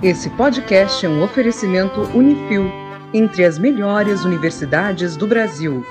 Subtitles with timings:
[0.00, 2.70] Esse podcast é um oferecimento Unifil,
[3.12, 5.84] entre as melhores universidades do Brasil.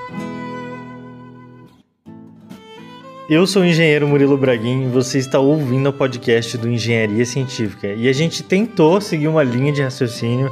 [3.28, 7.88] Eu sou o engenheiro Murilo Braguin e você está ouvindo o podcast do Engenharia Científica.
[7.88, 10.50] E a gente tentou seguir uma linha de raciocínio,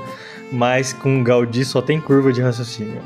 [0.53, 3.01] mas com o Gaudí só tem curva de raciocínio.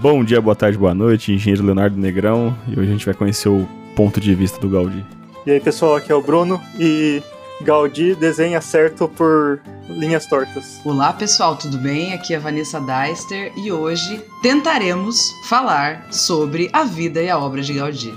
[0.00, 3.48] Bom dia, boa tarde, boa noite, engenheiro Leonardo Negrão, e hoje a gente vai conhecer
[3.48, 5.04] o ponto de vista do Gaudí.
[5.44, 7.20] E aí, pessoal, aqui é o Bruno e
[7.62, 10.80] Gaudí desenha certo por linhas tortas.
[10.84, 12.14] Olá, pessoal, tudo bem?
[12.14, 17.60] Aqui é a Vanessa Deister e hoje tentaremos falar sobre a vida e a obra
[17.60, 18.14] de Gaudí.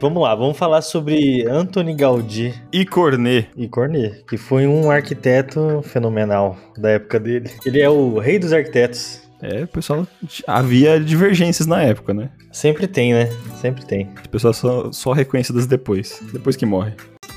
[0.00, 3.48] Vamos lá, vamos falar sobre Antoni Gaudí E Cornet.
[3.56, 7.50] e Cornet, que foi um arquiteto fenomenal da época dele.
[7.64, 9.22] Ele é o rei dos arquitetos.
[9.42, 10.06] É, o pessoal.
[10.46, 12.30] Havia divergências na época, né?
[12.54, 13.26] Sempre tem, né?
[13.60, 14.08] Sempre tem.
[14.14, 16.92] As pessoas só, só reconhecidas depois, depois que morre.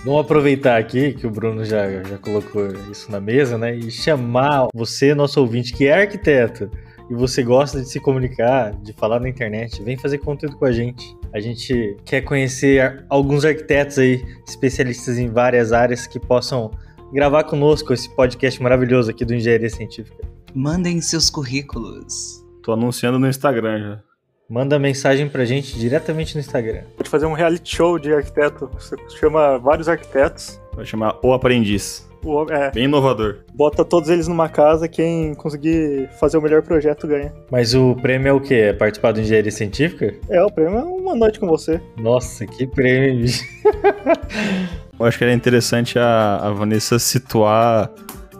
[0.06, 3.76] Vamos aproveitar aqui que o Bruno já, já colocou isso na mesa, né?
[3.76, 6.70] E chamar você, nosso ouvinte, que é arquiteto
[7.10, 10.72] e você gosta de se comunicar, de falar na internet, vem fazer conteúdo com a
[10.72, 11.18] gente.
[11.34, 16.70] A gente quer conhecer alguns arquitetos aí, especialistas em várias áreas, que possam
[17.12, 20.28] gravar conosco esse podcast maravilhoso aqui do Engenharia Científica.
[20.54, 22.46] Mandem seus currículos.
[22.62, 24.08] Tô anunciando no Instagram já.
[24.50, 26.84] Manda mensagem pra gente diretamente no Instagram.
[26.96, 28.70] Pode fazer um reality show de arquiteto.
[28.80, 32.08] Você chama vários arquitetos, Vai chamar O Aprendiz.
[32.24, 33.40] o- é, Bem inovador.
[33.54, 37.34] bota todos eles numa casa, quem conseguir fazer o melhor projeto ganha.
[37.52, 38.54] Mas o prêmio é o quê?
[38.56, 40.14] É participar do Engenharia Científica?
[40.30, 41.82] É, o prêmio é uma noite com você.
[41.98, 43.44] Nossa, que prêmio, bicho.
[45.00, 47.92] Eu acho que era interessante a, a Vanessa situar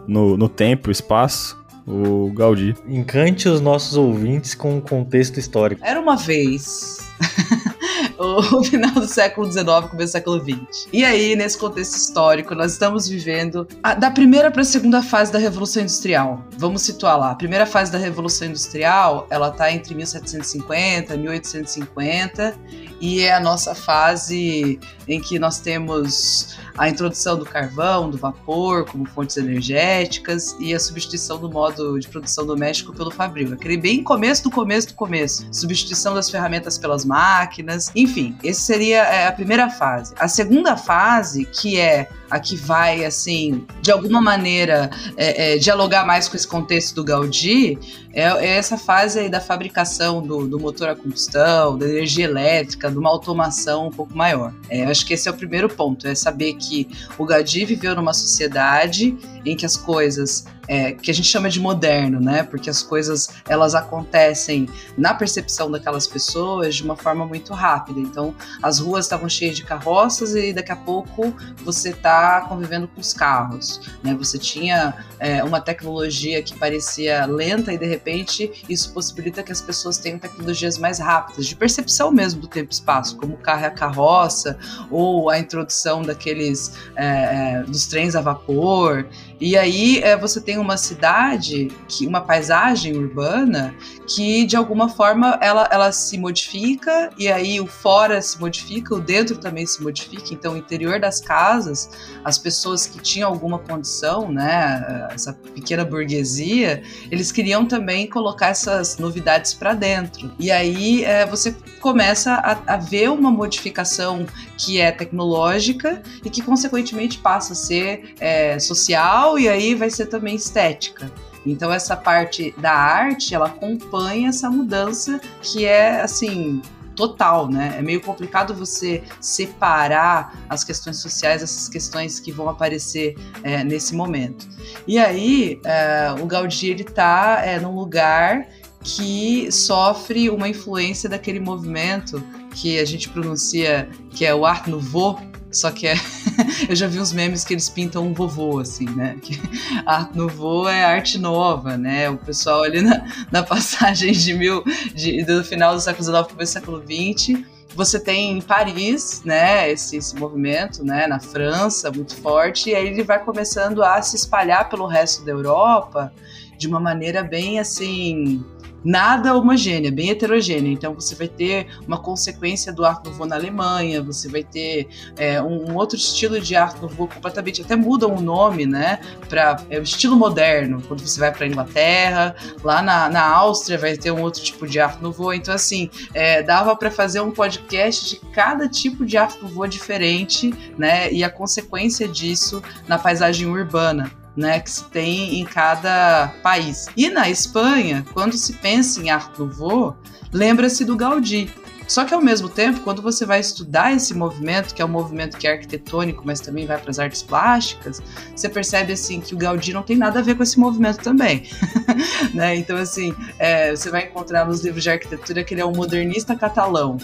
[0.06, 1.57] no, no tempo, espaço,
[1.88, 2.74] o Gaudí.
[2.86, 5.80] Encante os nossos ouvintes com um contexto histórico.
[5.84, 6.98] Era uma vez.
[8.18, 10.88] o final do século XIX, começo do século XX.
[10.92, 15.32] E aí, nesse contexto histórico, nós estamos vivendo a- da primeira para a segunda fase
[15.32, 16.44] da Revolução Industrial.
[16.58, 17.30] Vamos situar lá.
[17.30, 22.54] A primeira fase da Revolução Industrial, ela tá entre 1750 e 1850
[23.00, 28.84] e é a nossa fase em que nós temos a introdução do carvão, do vapor
[28.84, 33.52] como fontes energéticas e a substituição do modo de produção doméstico pelo fabril.
[33.52, 35.46] Aquele bem começo do começo do começo.
[35.52, 37.90] Substituição das ferramentas pelas máquinas.
[37.94, 40.14] Enfim, essa seria é, a primeira fase.
[40.18, 46.06] A segunda fase, que é a que vai, assim, de alguma maneira é, é, dialogar
[46.06, 47.78] mais com esse contexto do Gaudí,
[48.12, 52.90] é, é essa fase aí da fabricação do, do motor a combustão, da energia elétrica,
[52.90, 54.52] de uma automação um pouco maior.
[54.68, 58.12] É, acho que esse é o primeiro ponto, é saber que o Gaudí viveu numa
[58.12, 62.42] sociedade em que as coisas é, que a gente chama de moderno, né?
[62.42, 67.98] Porque as coisas elas acontecem na percepção daquelas pessoas de uma forma muito rápida.
[67.98, 71.34] Então, as ruas estavam cheias de carroças e daqui a pouco
[71.64, 74.14] você está convivendo com os carros, né?
[74.14, 79.60] Você tinha é, uma tecnologia que parecia lenta e de repente isso possibilita que as
[79.60, 83.62] pessoas tenham tecnologias mais rápidas, de percepção mesmo do tempo e espaço, como o carro
[83.62, 84.58] e a carroça
[84.90, 89.06] ou a introdução daqueles é, é, dos trens a vapor.
[89.40, 93.74] E aí é, você tem uma cidade, que, uma paisagem urbana
[94.06, 99.00] que de alguma forma ela, ela se modifica e aí o fora se modifica, o
[99.00, 100.32] dentro também se modifica.
[100.32, 101.90] Então, o interior das casas,
[102.24, 108.96] as pessoas que tinham alguma condição, né, essa pequena burguesia, eles queriam também colocar essas
[108.98, 110.32] novidades para dentro.
[110.38, 116.42] E aí é, você começa a, a ver uma modificação que é tecnológica e que
[116.42, 121.10] consequentemente passa a ser é, social e aí vai ser também estética.
[121.44, 126.62] Então essa parte da arte, ela acompanha essa mudança que é assim
[126.94, 127.76] total, né?
[127.78, 133.94] É meio complicado você separar as questões sociais, essas questões que vão aparecer é, nesse
[133.94, 134.48] momento.
[134.86, 138.48] E aí é, o Gaudí ele tá é, num lugar
[138.82, 142.22] que sofre uma influência daquele movimento
[142.52, 145.20] que a gente pronuncia que é o Art Nouveau,
[145.52, 145.94] só que é.
[146.68, 149.16] eu já vi uns memes que eles pintam um vovô, assim, né?
[149.20, 149.40] Que
[149.84, 152.08] Art Nouveau é arte nova, né?
[152.10, 154.62] O pessoal ali na, na passagem de mil.
[154.94, 157.44] De, do final do século XIX, começo do século XX.
[157.74, 162.88] Você tem em Paris, né, esse, esse movimento, né, na França, muito forte, e aí
[162.88, 166.12] ele vai começando a se espalhar pelo resto da Europa
[166.56, 168.44] de uma maneira bem assim
[168.84, 170.72] nada homogênea, bem heterogênea.
[170.72, 175.40] Então você vai ter uma consequência do Art Nouveau na Alemanha, você vai ter é,
[175.42, 179.78] um, um, outro estilo de Art Nouveau completamente, até mudam o nome, né, para é,
[179.80, 180.82] estilo moderno.
[180.86, 184.78] Quando você vai para Inglaterra, lá na, na Áustria vai ter um outro tipo de
[184.78, 185.34] Art Nouveau.
[185.34, 190.54] Então assim, é, dava para fazer um podcast de cada tipo de Art Nouveau diferente,
[190.76, 196.86] né, e a consequência disso na paisagem urbana né, que se tem em cada país.
[196.96, 199.96] E na Espanha, quando se pensa em Art Nouveau,
[200.32, 201.50] lembra-se do Gaudí.
[201.88, 205.38] Só que ao mesmo tempo, quando você vai estudar esse movimento, que é um movimento
[205.38, 208.00] que é arquitetônico, mas também vai para as artes plásticas,
[208.36, 211.44] você percebe assim que o Gaudí não tem nada a ver com esse movimento também,
[212.34, 212.54] né?
[212.56, 216.36] Então assim, é, você vai encontrar nos livros de arquitetura que ele é um modernista
[216.36, 216.98] catalão,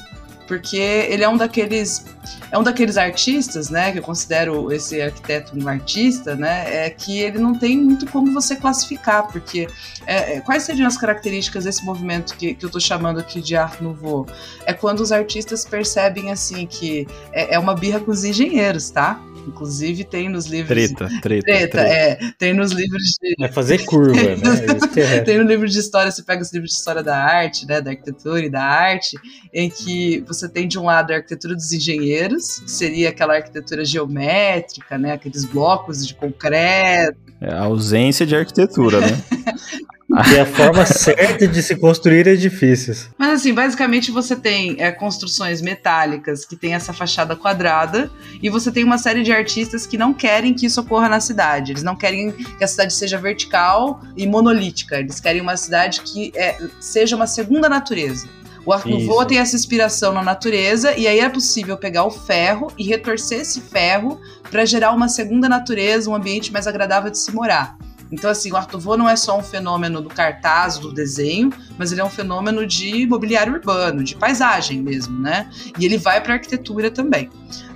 [0.46, 2.05] porque ele é um daqueles
[2.50, 7.19] é um daqueles artistas, né, que eu considero esse arquiteto um artista, né, é que
[7.19, 9.69] ele não tem muito como você classificar, porque
[10.06, 13.56] é, é quais seriam as características desse movimento que, que eu estou chamando aqui de
[13.56, 14.26] Art Nouveau?
[14.64, 19.20] É quando os artistas percebem assim que é, é uma birra com os engenheiros, tá?
[19.46, 20.69] Inclusive tem nos livros.
[20.69, 21.46] Treta, treta.
[21.46, 21.81] Treta, treta.
[21.81, 22.32] é.
[22.38, 23.44] Tem nos livros de.
[23.44, 24.37] É fazer curva, né?
[24.96, 25.20] É.
[25.23, 27.81] tem no livro de história, você pega os livros de história da arte, né?
[27.81, 29.17] Da arquitetura e da arte,
[29.52, 33.85] em que você tem de um lado a arquitetura dos engenheiros, que seria aquela arquitetura
[33.85, 35.12] geométrica, né?
[35.12, 37.19] Aqueles blocos de concreto.
[37.40, 39.08] É a ausência de arquitetura, né?
[40.22, 43.08] Que é a forma certa de se construir edifícios.
[43.19, 48.11] Mas assim, basicamente você tem é, construções metálicas que tem essa fachada quadrada
[48.43, 51.72] e você tem uma série de artistas que não querem que isso ocorra na cidade.
[51.72, 54.99] Eles não querem que a cidade seja vertical e monolítica.
[54.99, 58.28] Eles querem uma cidade que é, seja uma segunda natureza.
[58.66, 62.84] O Nouveau tem essa inspiração na natureza e aí é possível pegar o ferro e
[62.84, 64.19] retorcer esse ferro
[64.50, 67.76] para gerar uma segunda natureza, um ambiente mais agradável de se morar.
[68.14, 71.93] Então, assim, o Art Nouveau não é só um fenômeno do cartaz, do desenho, mas
[71.93, 75.50] ele é um fenômeno de mobiliário urbano, de paisagem mesmo, né?
[75.78, 77.28] E ele vai para a arquitetura também.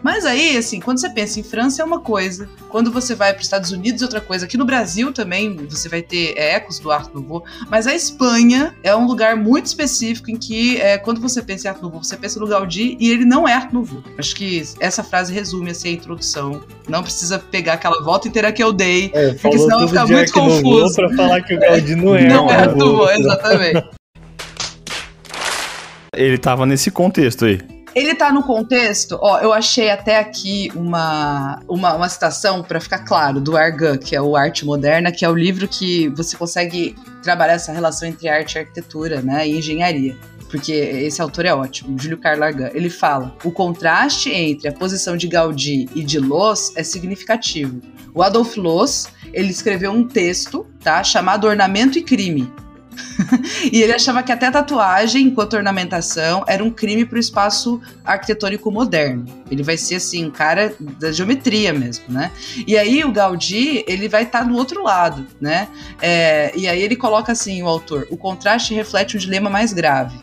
[0.03, 3.41] Mas aí, assim, quando você pensa em França é uma coisa, quando você vai para
[3.41, 4.45] os Estados Unidos é outra coisa.
[4.45, 8.75] Aqui no Brasil também você vai ter é, ecos do Art Nouveau, mas a Espanha
[8.83, 12.17] é um lugar muito específico em que, é, quando você pensa em Art Nouveau, você
[12.17, 14.03] pensa no Gaudí e ele não é Art Nouveau.
[14.17, 16.63] Acho que essa frase resume assim, a introdução.
[16.89, 20.28] Não precisa pegar aquela volta inteira que eu dei, é, porque senão vai ficar muito
[20.33, 20.95] confuso.
[20.95, 22.29] Para falar que o Gaudí não é.
[22.29, 23.85] Não é Nouveau, exatamente.
[26.15, 27.61] Ele tava nesse contexto aí.
[27.95, 33.01] Ele tá no contexto, ó, eu achei até aqui uma, uma, uma citação, para ficar
[33.01, 36.95] claro, do Argan, que é o Arte Moderna, que é o livro que você consegue
[37.23, 40.17] trabalhar essa relação entre arte e arquitetura, né, e engenharia
[40.49, 42.71] porque esse autor é ótimo, Júlio Carlos Argan.
[42.73, 47.81] Ele fala: o contraste entre a posição de Gaudí e de Loos é significativo.
[48.15, 52.51] O Adolf Loos ele escreveu um texto, tá, chamado Ornamento e Crime,
[53.73, 58.71] e ele achava que até tatuagem, enquanto ornamentação, era um crime para o espaço arquitetônico
[58.71, 59.25] moderno.
[59.51, 62.31] Ele vai ser assim, um cara da geometria mesmo, né?
[62.67, 65.69] E aí o Gaudí, ele vai estar tá outro lado, né?
[66.01, 70.19] É, e aí ele coloca assim, o autor, o contraste reflete um dilema mais grave.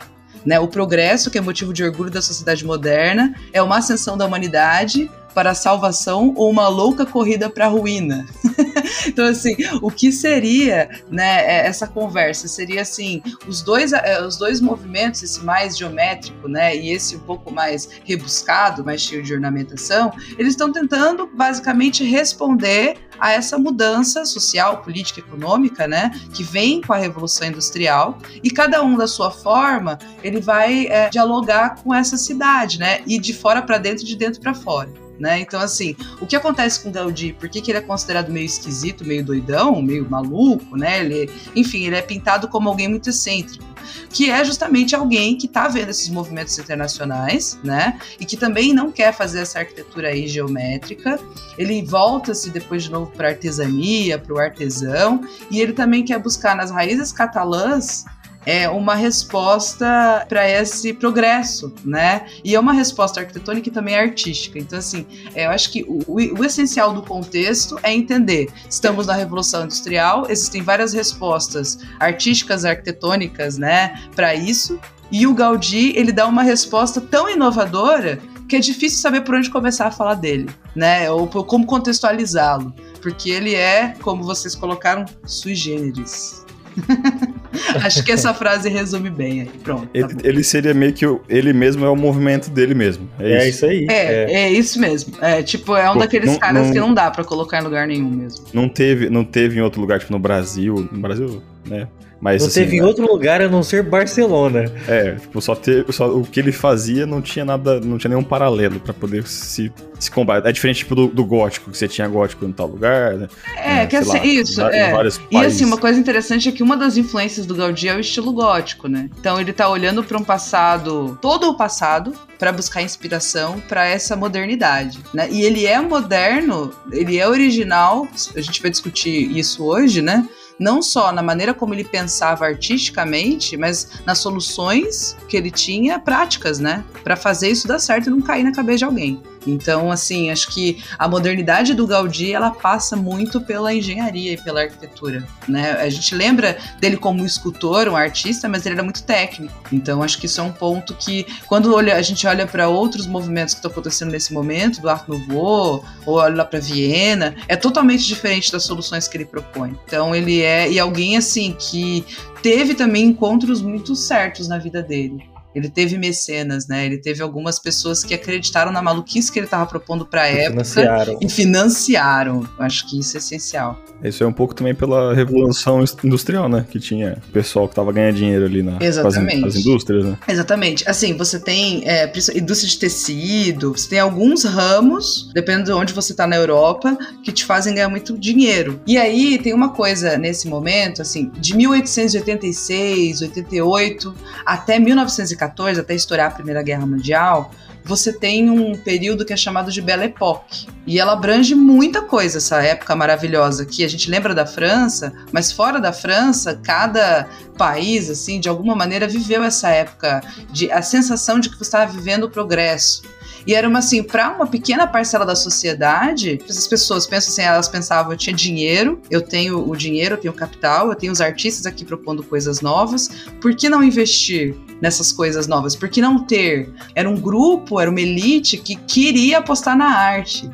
[0.46, 4.24] Né, o progresso, que é motivo de orgulho da sociedade moderna, é uma ascensão da
[4.24, 8.26] humanidade para a salvação ou uma louca corrida para a ruína.
[9.06, 12.48] então, assim, o que seria né, é, essa conversa?
[12.48, 17.20] Seria assim: os dois, é, os dois movimentos, esse mais geométrico né, e esse um
[17.20, 24.24] pouco mais rebuscado, mais cheio de ornamentação, eles estão tentando basicamente responder a essa mudança
[24.24, 29.30] social, política, econômica, né, que vem com a revolução industrial e cada um da sua
[29.30, 34.16] forma ele vai é, dialogar com essa cidade, né, e de fora para dentro, de
[34.16, 35.05] dentro para fora.
[35.18, 35.40] Né?
[35.40, 37.32] Então, assim, o que acontece com o Gaudí?
[37.32, 41.00] Por que, que ele é considerado meio esquisito, meio doidão, meio maluco, né?
[41.00, 43.64] Ele, enfim, ele é pintado como alguém muito excêntrico,
[44.10, 47.98] que é justamente alguém que está vendo esses movimentos internacionais, né?
[48.20, 51.18] E que também não quer fazer essa arquitetura aí geométrica.
[51.56, 56.54] Ele volta-se depois de novo para artesania, para o artesão, e ele também quer buscar
[56.54, 58.04] nas raízes catalãs
[58.46, 62.26] é uma resposta para esse progresso, né?
[62.44, 64.56] E é uma resposta arquitetônica e também artística.
[64.56, 69.14] Então, assim, é, eu acho que o, o, essencial do contexto é entender: estamos na
[69.14, 74.78] Revolução Industrial, existem várias respostas artísticas, arquitetônicas, né, para isso.
[75.10, 79.50] E o Gaudí, ele dá uma resposta tão inovadora que é difícil saber por onde
[79.50, 81.10] começar a falar dele, né?
[81.10, 86.44] Ou como contextualizá-lo, porque ele é, como vocês colocaram, sui generis.
[87.82, 89.50] Acho que essa frase resume bem aí.
[89.62, 89.88] Pronto.
[89.92, 93.08] Ele, tá ele seria meio que o, ele mesmo é o movimento dele mesmo.
[93.18, 93.48] É, é isso.
[93.48, 93.66] isso.
[93.66, 93.86] aí.
[93.88, 94.50] É, é, é.
[94.50, 95.14] isso mesmo.
[95.20, 97.64] É tipo, é um Pô, daqueles não, caras não, que não dá para colocar em
[97.64, 98.44] lugar nenhum mesmo.
[98.52, 100.88] Não teve, não teve em outro lugar, tipo no Brasil.
[100.90, 101.88] No Brasil, né?
[102.20, 104.72] Mas, não assim, teve em outro lugar a não ser Barcelona.
[104.88, 105.84] É, tipo, só ter.
[105.92, 107.78] Só, o que ele fazia não tinha nada.
[107.80, 110.48] Não tinha nenhum paralelo pra poder se, se combater.
[110.48, 113.28] É diferente, tipo, do, do gótico, que você tinha gótico em tal lugar, né?
[113.56, 114.90] É, É, que assim, lá, isso, em é.
[114.90, 118.00] vários E assim, uma coisa interessante é que uma das influências do Gaudí é o
[118.00, 119.10] estilo gótico, né?
[119.18, 124.16] Então ele tá olhando para um passado, todo o passado, para buscar inspiração para essa
[124.16, 125.28] modernidade, né?
[125.30, 130.26] E ele é moderno, ele é original, a gente vai discutir isso hoje, né?
[130.58, 136.58] Não só na maneira como ele pensava artisticamente, mas nas soluções que ele tinha práticas,
[136.58, 136.84] né?
[137.04, 139.22] Para fazer isso dar certo e não cair na cabeça de alguém.
[139.46, 144.62] Então, assim, acho que a modernidade do Gaudí, ela passa muito pela engenharia e pela
[144.62, 145.72] arquitetura, né?
[145.72, 149.54] A gente lembra dele como escultor, um artista, mas ele era muito técnico.
[149.72, 153.54] Então, acho que isso é um ponto que, quando a gente olha para outros movimentos
[153.54, 158.04] que estão acontecendo nesse momento, do Art Nouveau, ou olha lá para Viena, é totalmente
[158.06, 159.78] diferente das soluções que ele propõe.
[159.86, 162.04] Então, ele é, e alguém, assim, que
[162.42, 165.35] teve também encontros muito certos na vida dele.
[165.56, 166.84] Ele teve mecenas, né?
[166.84, 170.64] Ele teve algumas pessoas que acreditaram na maluquice que ele estava propondo para a época
[170.64, 171.18] Financiaram.
[171.18, 172.48] e financiaram.
[172.58, 173.80] Acho que isso é essencial.
[174.04, 176.66] Isso é um pouco também pela revolução industrial, né?
[176.70, 179.58] Que tinha pessoal que tava ganhando dinheiro ali na, com as Exatamente.
[179.58, 180.18] indústrias, né?
[180.28, 180.88] Exatamente.
[180.88, 186.12] Assim, você tem é, indústria de tecido, você tem alguns ramos, dependendo de onde você
[186.12, 188.78] está na Europa, que te fazem ganhar muito dinheiro.
[188.86, 195.45] E aí tem uma coisa nesse momento, assim, de 1886, 88 até 1914,
[195.78, 197.50] até estourar a Primeira Guerra Mundial,
[197.86, 200.66] você tem um período que é chamado de Belle Époque.
[200.86, 205.52] E ela abrange muita coisa, essa época maravilhosa que a gente lembra da França, mas
[205.52, 211.38] fora da França, cada país, assim, de alguma maneira viveu essa época, de a sensação
[211.38, 213.02] de que você estava vivendo o progresso.
[213.46, 217.68] E era uma assim, para uma pequena parcela da sociedade, essas pessoas pensam assim, elas
[217.68, 221.20] pensavam, eu tinha dinheiro, eu tenho o dinheiro, eu tenho o capital, eu tenho os
[221.20, 223.08] artistas aqui propondo coisas novas,
[223.40, 225.76] por que não investir nessas coisas novas?
[225.76, 226.70] Por que não ter?
[226.94, 230.50] Era um grupo, era uma elite que queria apostar na arte.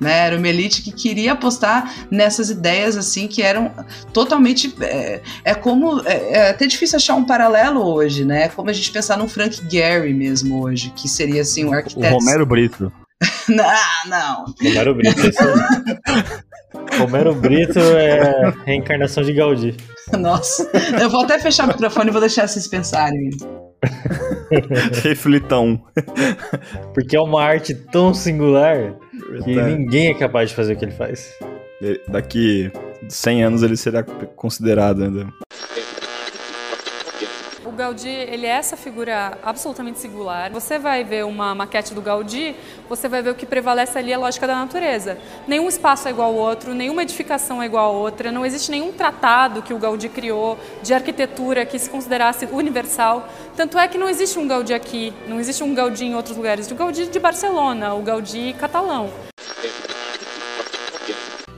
[0.00, 0.26] Né?
[0.26, 3.70] Era uma elite que queria apostar nessas ideias assim que eram
[4.12, 8.44] totalmente é, é como é, é até difícil achar um paralelo hoje, né?
[8.44, 11.74] É como a gente pensar num Frank Gehry mesmo hoje, que seria assim um O
[11.74, 12.12] arquiteto.
[12.14, 12.92] Romero Brito.
[13.48, 13.64] Não,
[14.08, 14.44] não.
[14.62, 15.26] Romero Brito.
[15.26, 15.38] esse-
[16.98, 19.76] Romero Brito é reencarnação de Gaudí.
[20.18, 20.68] Nossa.
[21.00, 23.30] Eu vou até fechar o microfone e vou deixar vocês pensarem.
[25.02, 25.80] Reflitão.
[26.92, 28.94] Porque é uma arte tão singular
[29.42, 29.66] que Tá.
[29.68, 31.34] ninguém é capaz de fazer o que ele faz.
[32.08, 32.70] Daqui
[33.08, 35.26] 100 anos ele será considerado ainda.
[37.74, 40.50] Gaudí, ele é essa figura absolutamente singular.
[40.50, 42.54] Você vai ver uma maquete do Gaudí,
[42.88, 45.18] você vai ver o que prevalece ali é a lógica da natureza.
[45.46, 48.92] Nenhum espaço é igual ao outro, nenhuma edificação é igual a outra, não existe nenhum
[48.92, 53.28] tratado que o Gaudí criou de arquitetura que se considerasse universal.
[53.56, 56.70] Tanto é que não existe um Gaudí aqui, não existe um Gaudí em outros lugares.
[56.70, 59.10] O Gaudí de Barcelona, o Gaudí catalão.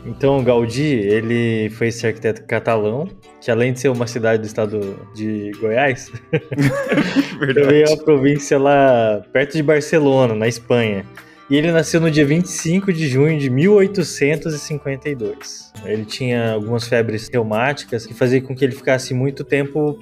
[0.06, 3.08] Então, Gaudí, ele foi esse arquiteto catalão,
[3.40, 6.12] que além de ser uma cidade do estado de Goiás,
[7.54, 11.04] também é uma província lá perto de Barcelona, na Espanha.
[11.50, 15.72] E ele nasceu no dia 25 de junho de 1852.
[15.84, 19.96] Ele tinha algumas febres reumáticas que faziam com que ele ficasse muito tempo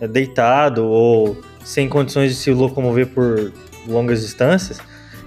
[0.00, 3.52] eh, deitado ou sem condições de se locomover por
[3.86, 4.80] longas distâncias.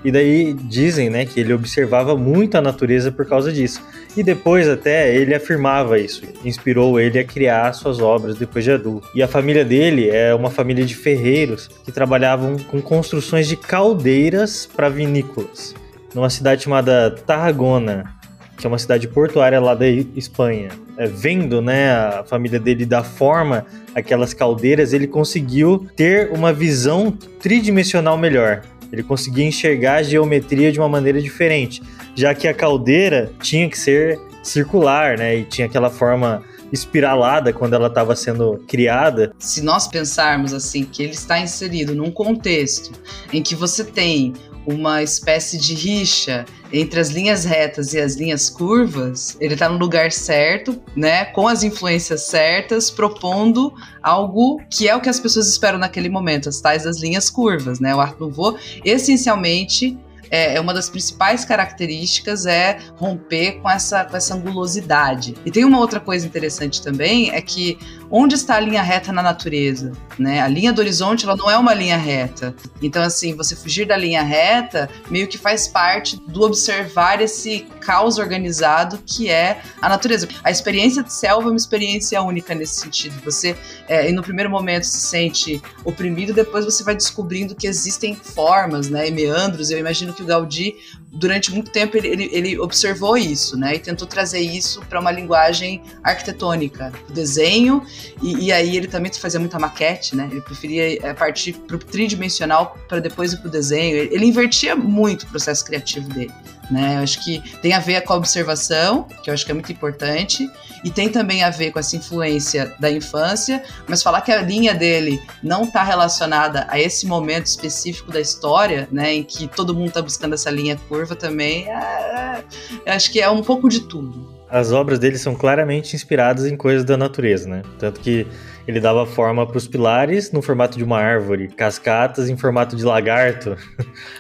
[0.04, 3.84] E daí dizem, né, que ele observava muito a natureza por causa disso.
[4.18, 9.08] E depois até ele afirmava isso, inspirou ele a criar suas obras depois de adulto.
[9.14, 14.66] E a família dele é uma família de ferreiros que trabalhavam com construções de caldeiras
[14.66, 15.76] para vinícolas,
[16.14, 18.16] numa cidade chamada Tarragona,
[18.58, 20.70] que é uma cidade portuária lá da Espanha.
[20.98, 27.12] É, vendo, né, a família dele da forma aquelas caldeiras, ele conseguiu ter uma visão
[27.12, 28.64] tridimensional melhor.
[28.92, 31.82] Ele conseguia enxergar a geometria de uma maneira diferente,
[32.20, 35.38] já que a caldeira tinha que ser circular, né?
[35.38, 39.34] E tinha aquela forma espiralada quando ela estava sendo criada.
[39.40, 42.92] Se nós pensarmos assim que ele está inserido num contexto
[43.32, 44.34] em que você tem
[44.68, 49.78] uma espécie de rixa entre as linhas retas e as linhas curvas, ele está no
[49.78, 53.74] lugar certo, né, com as influências certas, propondo
[54.04, 57.80] algo que é o que as pessoas esperam naquele momento, as tais das linhas curvas,
[57.80, 57.96] né?
[57.96, 59.98] O Art Nouveau, essencialmente,
[60.30, 65.36] é, é uma das principais características é romper com essa, com essa angulosidade.
[65.46, 67.78] E tem uma outra coisa interessante também, é que
[68.12, 70.42] onde está a linha reta na natureza, né?
[70.42, 72.56] A linha do horizonte, ela não é uma linha reta.
[72.82, 78.18] Então, assim, você fugir da linha reta meio que faz parte do observar esse caos
[78.18, 80.28] organizado que é a natureza.
[80.44, 83.20] A experiência de selva é uma experiência única nesse sentido.
[83.24, 83.56] Você,
[83.88, 89.08] é, no primeiro momento, se sente oprimido, depois você vai descobrindo que existem formas, né,
[89.08, 89.70] e meandros.
[89.70, 90.76] Eu imagino que o Gaudí,
[91.12, 95.12] durante muito tempo, ele, ele, ele observou isso, né, e tentou trazer isso para uma
[95.12, 97.84] linguagem arquitetônica, o desenho,
[98.22, 101.80] e, e, aí ele também fazia muita maquete, né, ele preferia é, partir para o
[101.80, 103.98] tridimensional para depois ir para o desenho.
[103.98, 106.32] Ele, ele invertia muito o processo criativo dele.
[106.70, 106.98] Né?
[106.98, 109.72] Eu acho que tem a ver com a observação, que eu acho que é muito
[109.72, 110.50] importante,
[110.84, 114.74] e tem também a ver com essa influência da infância, mas falar que a linha
[114.74, 119.90] dele não está relacionada a esse momento específico da história, né, em que todo mundo
[119.90, 122.44] está buscando essa linha curva também, é,
[122.86, 124.39] eu acho que é um pouco de tudo.
[124.50, 127.62] As obras dele são claramente inspiradas em coisas da natureza, né?
[127.78, 128.26] Tanto que
[128.68, 132.84] ele dava forma para os pilares no formato de uma árvore, cascatas em formato de
[132.84, 133.56] lagarto.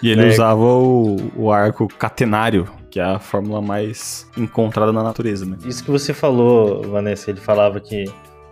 [0.01, 0.27] E ele né?
[0.29, 5.57] usava o, o arco catenário, que é a fórmula mais encontrada na natureza, né?
[5.65, 8.05] Isso que você falou, Vanessa, ele falava que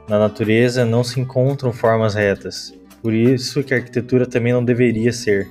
[0.08, 2.74] na natureza não se encontram formas retas.
[3.02, 5.50] Por isso que a arquitetura também não deveria ser.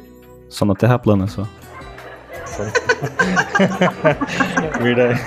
[0.48, 1.46] Só na Terra plana, só.
[4.80, 5.20] Verdade.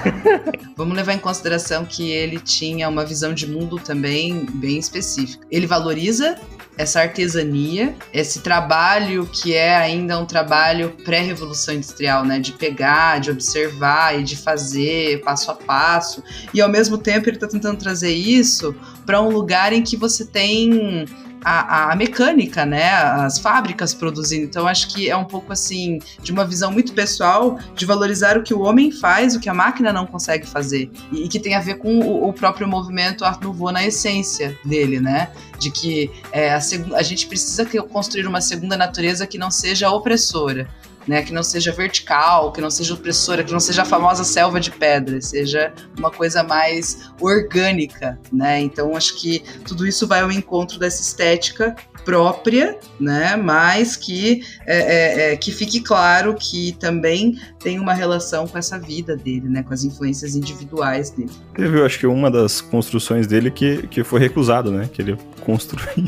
[0.76, 5.46] Vamos levar em consideração que ele tinha uma visão de mundo também bem específica.
[5.52, 6.38] Ele valoriza
[6.78, 12.40] essa artesania, esse trabalho que é ainda um trabalho pré-revolução industrial, né?
[12.40, 16.24] De pegar, de observar e de fazer passo a passo.
[16.54, 18.74] E ao mesmo tempo ele está tentando trazer isso
[19.06, 21.06] para um lugar em que você tem
[21.44, 22.92] a, a, mecânica, né?
[22.94, 24.46] As fábricas produzindo.
[24.46, 28.44] Então, acho que é um pouco assim, de uma visão muito pessoal, de valorizar o
[28.44, 30.90] que o homem faz, o que a máquina não consegue fazer.
[31.12, 34.58] E, e que tem a ver com o, o, próprio movimento Art Nouveau na essência
[34.64, 35.30] dele, né?
[35.60, 36.60] De que é, a,
[36.96, 40.68] a gente precisa construir uma segunda natureza que não seja opressora
[41.10, 41.24] né?
[41.24, 44.70] Que não seja vertical, que não seja opressora, que não seja a famosa selva de
[44.70, 48.62] pedra, seja uma coisa mais orgânica, né?
[48.62, 51.76] Então acho que tudo isso vai ao encontro dessa estética
[52.06, 53.36] própria, né?
[53.36, 58.78] Mas que é, é, é, que fique claro que também tem uma relação com essa
[58.78, 59.64] vida dele, né?
[59.64, 61.32] Com as influências individuais dele.
[61.56, 64.88] Teve, eu acho que uma das construções dele que, que foi recusado, né?
[64.94, 66.06] Que ele construiu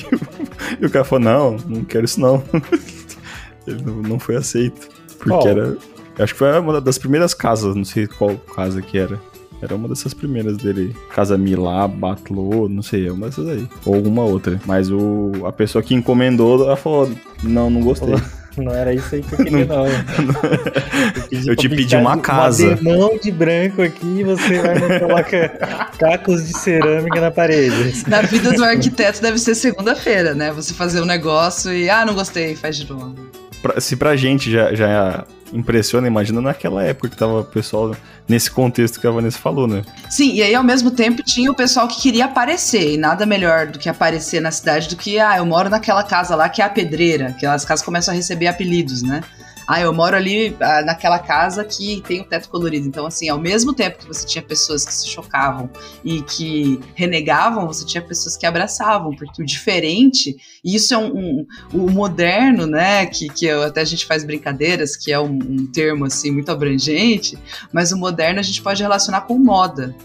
[0.79, 2.43] e o cara falou não, não quero isso não.
[3.67, 4.89] Ele não, não foi aceito.
[5.21, 5.51] Porque oh.
[5.51, 5.77] era.
[6.19, 9.19] Acho que foi uma das primeiras casas, não sei qual casa que era.
[9.61, 10.95] Era uma dessas primeiras dele.
[11.13, 13.67] Casa Milá, Batlô, não sei, é uma dessas aí.
[13.85, 14.59] Ou alguma outra.
[14.65, 17.11] Mas o, a pessoa que encomendou, ela falou:
[17.43, 18.15] Não, não gostei.
[18.57, 19.85] Não era isso aí que eu queria, não.
[21.31, 22.77] Eu, eu te pedi uma casa.
[22.81, 28.03] Uma mão de branco aqui e você vai me colocar cacos de cerâmica na parede.
[28.07, 30.51] Na vida do arquiteto deve ser segunda-feira, né?
[30.51, 33.15] Você fazer um negócio e, ah, não gostei, faz de novo
[33.61, 37.95] pra, se pra gente já, já impressiona, imagina naquela época que tava o pessoal
[38.27, 39.83] nesse contexto que a Vanessa falou, né?
[40.09, 43.67] Sim, e aí ao mesmo tempo tinha o pessoal que queria aparecer, e nada melhor
[43.67, 46.65] do que aparecer na cidade do que, ah, eu moro naquela casa lá que é
[46.65, 49.21] a pedreira, que as casas começam a receber apelidos, né?
[49.71, 52.85] Ah, eu moro ali ah, naquela casa que tem o teto colorido.
[52.85, 55.69] Então, assim, ao mesmo tempo que você tinha pessoas que se chocavam
[56.03, 61.45] e que renegavam, você tinha pessoas que abraçavam, porque o diferente, e isso é um,
[61.73, 65.65] um o moderno, né, que, que até a gente faz brincadeiras, que é um, um
[65.65, 67.37] termo, assim, muito abrangente,
[67.71, 69.95] mas o moderno a gente pode relacionar com moda.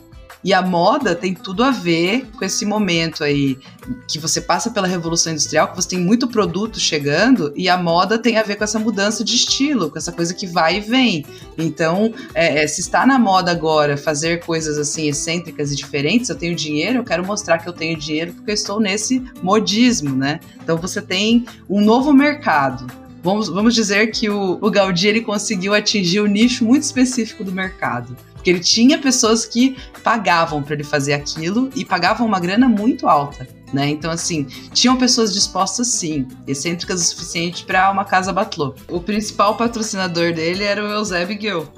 [0.47, 3.59] E a moda tem tudo a ver com esse momento aí
[4.07, 8.17] que você passa pela revolução industrial, que você tem muito produto chegando e a moda
[8.17, 11.27] tem a ver com essa mudança de estilo, com essa coisa que vai e vem.
[11.59, 16.37] Então, é, é, se está na moda agora fazer coisas assim excêntricas e diferentes, eu
[16.37, 20.39] tenho dinheiro, eu quero mostrar que eu tenho dinheiro porque eu estou nesse modismo, né?
[20.63, 22.87] Então você tem um novo mercado.
[23.27, 27.51] Vamos, vamos dizer que o, o Gaudí ele conseguiu atingir um nicho muito específico do
[27.51, 28.17] mercado.
[28.35, 33.09] Porque ele tinha pessoas que pagavam para ele fazer aquilo e pagavam uma grana muito
[33.09, 33.49] alta.
[33.73, 33.89] Né?
[33.89, 38.77] Então, assim, tinham pessoas dispostas, sim, excêntricas o suficiente para uma casa batlô.
[38.87, 41.69] O principal patrocinador dele era o Eusébio Guill.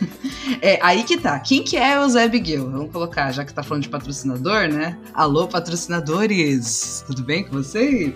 [0.62, 1.38] É, aí que tá.
[1.38, 2.70] Quem que é o Zé Biguel?
[2.70, 4.98] Vamos colocar, já que tá falando de patrocinador, né?
[5.12, 7.04] Alô, patrocinadores!
[7.06, 8.12] Tudo bem com vocês?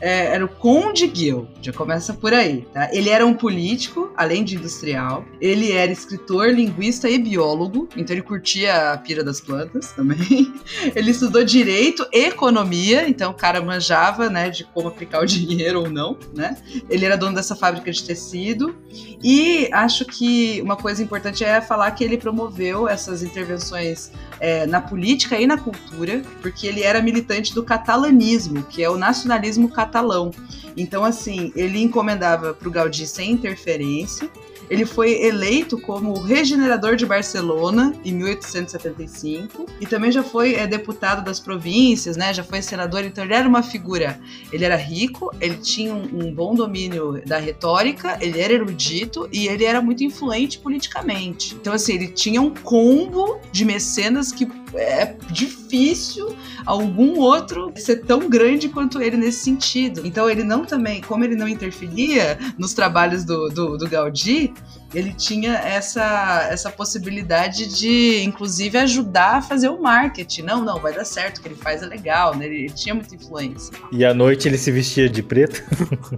[0.00, 2.88] É, era o Conde Gil, já começa por aí, tá?
[2.92, 5.24] Ele era um político, além de industrial.
[5.40, 10.52] Ele era escritor, linguista e biólogo, então ele curtia a pira das plantas também.
[10.94, 15.80] Ele estudou direito e economia, então o cara manjava, né, de como aplicar o dinheiro
[15.80, 16.56] ou não, né?
[16.88, 18.74] Ele era dono dessa fábrica de tecido.
[19.22, 24.10] E acho que uma coisa importante é falar falar que ele promoveu essas intervenções
[24.40, 28.96] é, na política e na cultura, porque ele era militante do catalanismo, que é o
[28.96, 30.30] nacionalismo catalão.
[30.74, 34.30] Então, assim, ele encomendava para o Gaudí sem interferência,
[34.68, 41.24] ele foi eleito como regenerador de Barcelona em 1875 e também já foi é, deputado
[41.24, 42.32] das províncias, né?
[42.32, 44.18] Já foi senador, então ele era uma figura.
[44.52, 49.46] Ele era rico, ele tinha um, um bom domínio da retórica, ele era erudito e
[49.48, 51.54] ele era muito influente politicamente.
[51.54, 58.28] Então assim, ele tinha um combo de mecenas que é difícil algum outro ser tão
[58.28, 60.02] grande quanto ele nesse sentido.
[60.04, 64.52] Então ele não também, como ele não interferia nos trabalhos do, do, do Gaudí,
[64.94, 70.42] ele tinha essa, essa possibilidade de, inclusive, ajudar a fazer o marketing.
[70.42, 72.46] Não, não, vai dar certo, o que ele faz é legal, né?
[72.46, 73.76] Ele, ele tinha muita influência.
[73.92, 75.62] E à noite ele se vestia de preto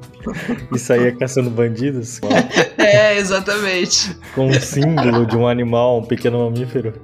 [0.73, 2.21] e saía caçando bandidos.
[2.79, 4.17] É, exatamente.
[4.35, 6.95] Com um símbolo de um animal, um pequeno mamífero.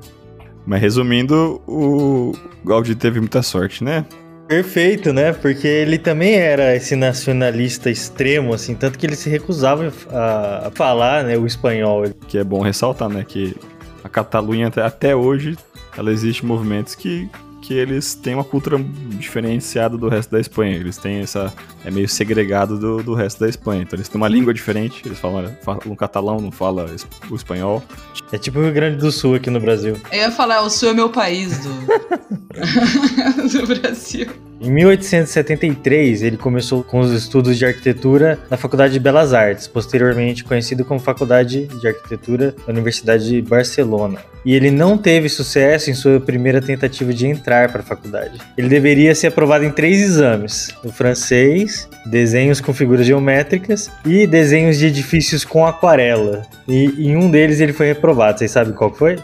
[0.66, 2.33] Mas resumindo, o
[2.64, 4.07] Gaudí teve muita sorte, né?
[4.48, 5.33] Perfeito, né?
[5.33, 11.24] Porque ele também era esse nacionalista extremo, assim, tanto que ele se recusava a, falar
[11.24, 12.05] né, o espanhol.
[12.29, 13.24] Que é bom ressaltar, né?
[13.27, 13.55] Que
[14.03, 15.57] a Catalunha até, até hoje,
[15.96, 17.29] ela existe movimentos que
[17.64, 18.79] que eles têm uma cultura
[19.18, 20.77] diferenciada do resto da Espanha.
[20.77, 21.53] Eles têm essa.
[21.83, 23.83] É meio segregado do, do resto da Espanha.
[23.83, 25.03] Então eles têm uma língua diferente.
[25.05, 26.87] Eles falam, falam catalão, não falam
[27.31, 27.83] o espanhol.
[28.31, 29.98] É tipo o Rio Grande do Sul aqui no Brasil.
[30.12, 31.70] Eu ia falar, o Sul é meu país do,
[33.48, 34.27] do Brasil.
[34.60, 40.44] Em 1873, ele começou com os estudos de arquitetura na Faculdade de Belas Artes, posteriormente
[40.44, 44.18] conhecido como Faculdade de Arquitetura da Universidade de Barcelona.
[44.44, 48.38] E ele não teve sucesso em sua primeira tentativa de entrar para a faculdade.
[48.56, 54.78] Ele deveria ser aprovado em três exames: o francês, desenhos com figuras geométricas e desenhos
[54.78, 56.46] de edifícios com aquarela.
[56.68, 58.38] E em um deles ele foi reprovado.
[58.38, 59.16] Vocês sabem qual foi?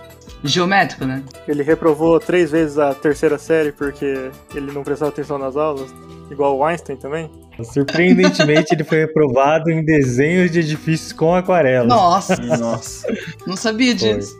[0.42, 1.22] Geométrico, né?
[1.46, 5.92] Ele reprovou três vezes a terceira série porque ele não prestava atenção nas aulas,
[6.30, 7.30] igual o Einstein também.
[7.62, 11.86] Surpreendentemente, ele foi reprovado em desenhos de edifícios com aquarela.
[11.86, 12.36] Nossa!
[12.36, 13.06] Nossa.
[13.46, 14.34] Não sabia disso.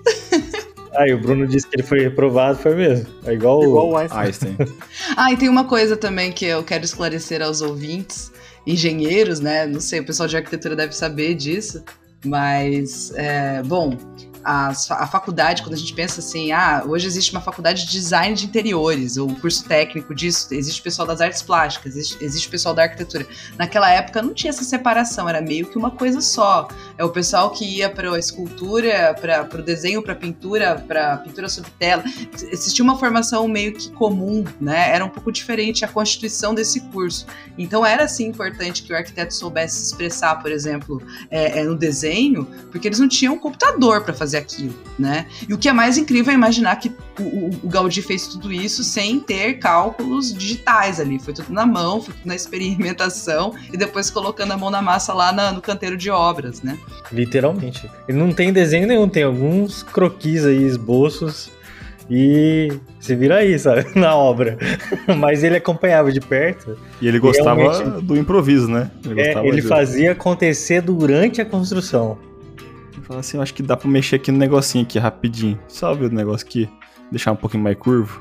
[0.96, 3.06] Aí, o Bruno disse que ele foi reprovado, foi mesmo.
[3.24, 3.96] É igual, Igual o o...
[3.96, 4.20] Einstein.
[4.20, 4.56] Einstein.
[5.16, 8.32] Ah, e tem uma coisa também que eu quero esclarecer aos ouvintes,
[8.66, 9.66] engenheiros, né?
[9.66, 11.84] Não sei, o pessoal de arquitetura deve saber disso,
[12.24, 13.96] mas, é, bom,
[14.44, 18.34] a, a faculdade, quando a gente pensa assim, ah, hoje existe uma faculdade de design
[18.34, 22.82] de interiores, ou curso técnico disso, existe pessoal das artes plásticas, existe, existe pessoal da
[22.82, 23.26] arquitetura.
[23.58, 26.68] Naquela época não tinha essa separação, era meio que uma coisa só.
[26.96, 31.48] É o pessoal que ia para a escultura, para o desenho, para pintura, para pintura
[31.48, 32.02] sobre tela.
[32.50, 34.94] Existia uma formação meio que comum, né?
[34.94, 37.26] Era um pouco diferente a constituição desse curso.
[37.58, 41.76] Então era assim importante que o arquiteto soubesse se expressar, por exemplo, é, é, no
[41.76, 45.26] desenho, porque eles não tinham um computador para fazer aquilo, né?
[45.48, 48.82] E o que é mais incrível é imaginar que o, o, Gaudí fez tudo isso
[48.84, 51.18] sem ter cálculos digitais ali.
[51.18, 55.12] Foi tudo na mão, foi tudo na experimentação e depois colocando a mão na massa
[55.12, 56.78] lá na, no canteiro de obras, né?
[57.12, 57.88] Literalmente.
[58.08, 61.50] Ele não tem desenho nenhum, tem alguns croquis aí, esboços.
[62.12, 63.86] E se vira aí, sabe?
[63.94, 64.58] Na obra.
[65.16, 66.76] Mas ele acompanhava de perto.
[67.00, 68.04] E ele gostava Realmente.
[68.04, 68.90] do improviso, né?
[69.04, 72.18] Ele, É, ele de- fazia acontecer durante a construção.
[73.10, 75.58] Falava assim, eu acho que dá pra mexer aqui no negocinho aqui rapidinho.
[75.66, 76.70] Só ver o negócio aqui,
[77.10, 78.20] deixar um pouquinho mais curvo.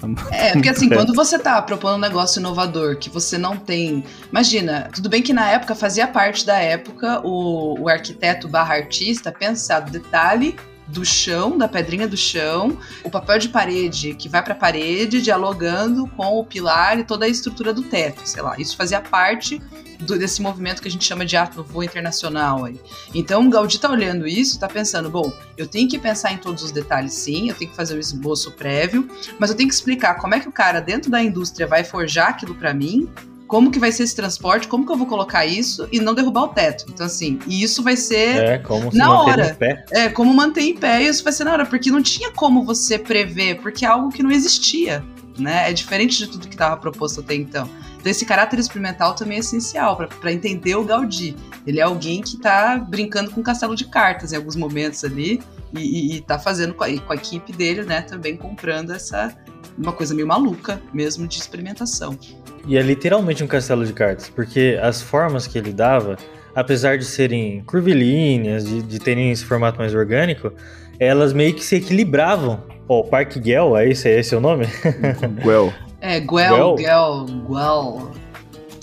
[0.00, 0.08] Tá.
[0.34, 4.02] É, porque assim, quando você tá propondo um negócio inovador que você não tem.
[4.30, 9.30] Imagina, tudo bem que na época fazia parte da época o, o arquiteto barra artista
[9.30, 10.56] pensar do detalhe
[10.88, 16.06] do chão, da pedrinha do chão, o papel de parede que vai pra parede, dialogando
[16.16, 18.54] com o pilar e toda a estrutura do teto, sei lá.
[18.56, 19.60] Isso fazia parte
[20.00, 22.80] do- desse movimento que a gente chama de arte nouveau internacional aí.
[23.14, 26.62] Então o Gaudí tá olhando isso, tá pensando, bom, eu tenho que pensar em todos
[26.62, 30.14] os detalhes sim, eu tenho que fazer o esboço prévio, mas eu tenho que explicar
[30.16, 33.08] como é que o cara dentro da indústria vai forjar aquilo para mim,
[33.46, 36.42] como que vai ser esse transporte, como que eu vou colocar isso e não derrubar
[36.42, 36.84] o teto.
[36.88, 39.50] Então assim, e isso vai ser É, como se Na hora.
[39.50, 39.84] em pé.
[39.92, 42.64] é, como manter em pé, e isso vai ser na hora, porque não tinha como
[42.64, 45.04] você prever, porque é algo que não existia,
[45.38, 45.70] né?
[45.70, 47.68] É diferente de tudo que estava proposto até então.
[48.06, 51.34] Então esse caráter experimental também é essencial para entender o Gaudí.
[51.66, 55.42] Ele é alguém que tá brincando com um castelo de cartas em alguns momentos ali
[55.76, 59.36] e, e, e tá fazendo com a, com a equipe dele, né, também comprando essa
[59.76, 62.16] uma coisa meio maluca mesmo de experimentação.
[62.64, 66.16] E é literalmente um castelo de cartas, porque as formas que ele dava,
[66.54, 70.52] apesar de serem curvilíneas, de, de terem esse formato mais orgânico,
[71.00, 72.62] elas meio que se equilibravam.
[72.88, 74.66] Ó, o Parque Guel, é esse, é esse o nome?
[75.42, 75.74] Guel.
[76.06, 77.26] É, Guel, Guel?
[77.48, 78.10] Guel.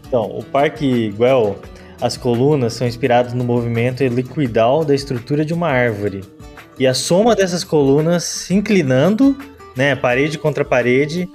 [0.05, 1.57] Então, o Parque Guel,
[2.01, 6.21] as colunas são inspiradas no movimento helicoidal da estrutura de uma árvore.
[6.77, 9.37] E a soma dessas colunas se inclinando,
[9.73, 11.29] né, parede contra parede,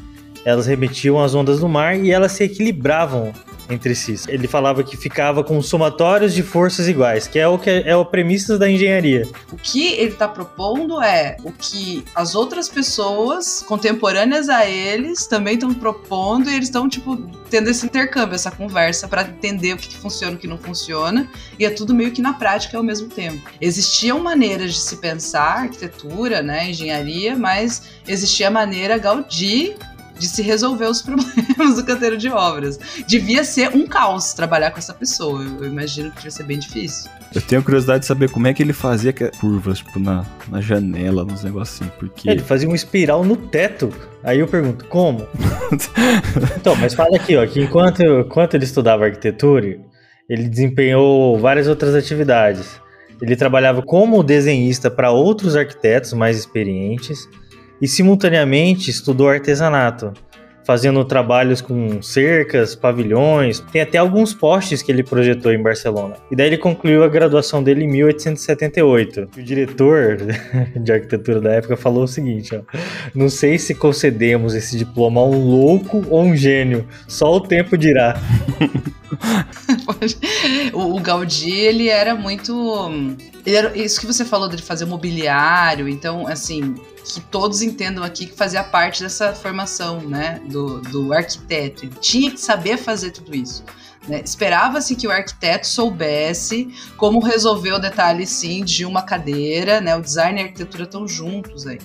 [0.44, 3.33] elas remetiam as ondas do mar e elas se equilibravam
[3.70, 4.14] entre si.
[4.28, 8.04] Ele falava que ficava com somatórios de forças iguais, que é o que é a
[8.04, 9.28] premissa da engenharia.
[9.52, 15.54] O que ele está propondo é o que as outras pessoas contemporâneas a eles também
[15.54, 17.16] estão propondo e eles estão tipo
[17.50, 21.28] tendo esse intercâmbio, essa conversa para entender o que, que funciona, o que não funciona,
[21.59, 23.50] e é tudo meio que na prática ao mesmo tempo.
[23.61, 29.74] Existiam maneiras de se pensar arquitetura, né, engenharia, mas existia a maneira Gaudí
[30.18, 32.78] de se resolver os problemas do canteiro de obras.
[33.07, 35.42] Devia ser um caos trabalhar com essa pessoa.
[35.42, 37.11] Eu, eu imagino que devia ser bem difícil.
[37.35, 41.24] Eu tenho curiosidade de saber como é que ele fazia curvas, tipo, na, na janela,
[41.24, 42.28] nos negocinhos, porque...
[42.28, 43.92] É, ele fazia um espiral no teto.
[44.24, 45.26] Aí eu pergunto, como?
[46.57, 49.78] então, mas fala aqui, ó, que enquanto, enquanto ele estudava arquitetura,
[50.28, 52.81] ele desempenhou várias outras atividades.
[53.20, 57.28] Ele trabalhava como desenhista para outros arquitetos mais experientes,
[57.80, 60.12] e simultaneamente estudou artesanato,
[60.68, 66.16] fazendo trabalhos com cercas, pavilhões, tem até alguns postes que ele projetou em Barcelona.
[66.30, 69.30] E daí ele concluiu a graduação dele em 1878.
[69.34, 70.18] O diretor
[70.76, 72.60] de arquitetura da época falou o seguinte: ó,
[73.14, 77.78] não sei se concedemos esse diploma a um louco ou um gênio, só o tempo
[77.78, 78.20] dirá.
[80.74, 82.90] o, Gaudí, ele era muito.
[83.46, 86.74] Ele era, isso que você falou de fazer mobiliário, então, assim,
[87.14, 91.84] que todos entendam aqui que fazia parte dessa formação, né, do, do arquiteto.
[91.84, 93.64] Ele tinha que saber fazer tudo isso.
[94.06, 94.22] Né?
[94.24, 99.94] Esperava-se que o arquiteto soubesse como resolver o detalhe, sim, de uma cadeira, né?
[99.96, 101.78] O design e a arquitetura estão juntos aí.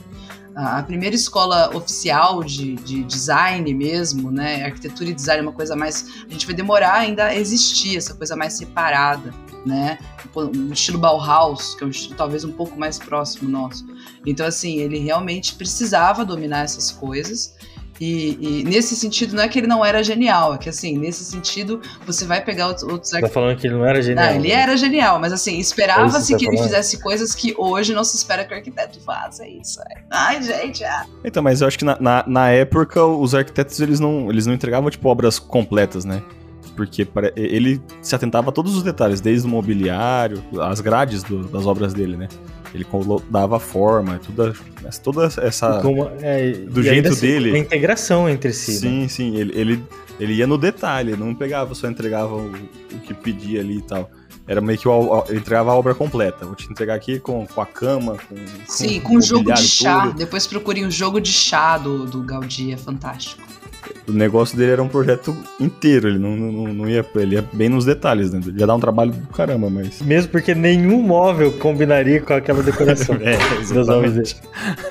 [0.55, 4.63] A primeira escola oficial de, de design mesmo, né?
[4.63, 6.05] Arquitetura e design é uma coisa mais.
[6.29, 9.33] A gente vai demorar ainda a existir, essa coisa mais separada
[9.65, 9.97] né?
[10.35, 13.85] Um estilo Bauhaus, que é um estilo talvez um pouco mais próximo nosso.
[14.25, 17.55] Então, assim, ele realmente precisava dominar essas coisas.
[18.01, 21.23] E, e, nesse sentido, não é que ele não era genial, é que assim, nesse
[21.23, 24.25] sentido, você vai pegar outros, outros Tá falando que ele não era genial.
[24.25, 24.53] Não, ele né?
[24.55, 28.03] era genial, mas assim, esperava-se é que, tá que ele fizesse coisas que hoje não
[28.03, 29.79] se espera que o arquiteto faça isso.
[30.09, 31.05] Ai, gente, ah.
[31.23, 34.53] Então, mas eu acho que na, na, na época os arquitetos eles não, eles não
[34.53, 36.21] entregavam tipo obras completas, né?
[36.75, 41.65] Porque ele se atentava a todos os detalhes, desde o mobiliário, as grades do, das
[41.65, 42.27] obras dele, né?
[42.73, 42.85] Ele
[43.29, 44.53] dava forma, toda,
[45.03, 45.79] toda essa.
[45.79, 47.55] Como, é, do jeito assim, dele.
[47.55, 48.73] A integração entre si.
[48.73, 49.07] Sim, né?
[49.07, 49.35] sim.
[49.35, 49.83] Ele, ele,
[50.19, 52.51] ele ia no detalhe, não pegava, só entregava o,
[52.91, 54.09] o que pedia ali e tal.
[54.47, 56.47] Era meio que o, ele entregava a obra completa.
[56.47, 58.35] Vou te entregar aqui com, com a cama, com.
[58.67, 60.07] Sim, com, com o jogo de chá.
[60.07, 60.17] Tudo.
[60.17, 63.53] Depois procurem o jogo de chá do, do Gaudí, é fantástico
[64.07, 67.69] o negócio dele era um projeto inteiro, ele não, não, não ia, ele ia bem
[67.69, 68.41] nos detalhes, né?
[68.55, 70.01] Ia dar um trabalho do caramba, mas.
[70.01, 73.37] Mesmo porque nenhum móvel combinaria com aquela decoração é,
[73.91, 74.41] homens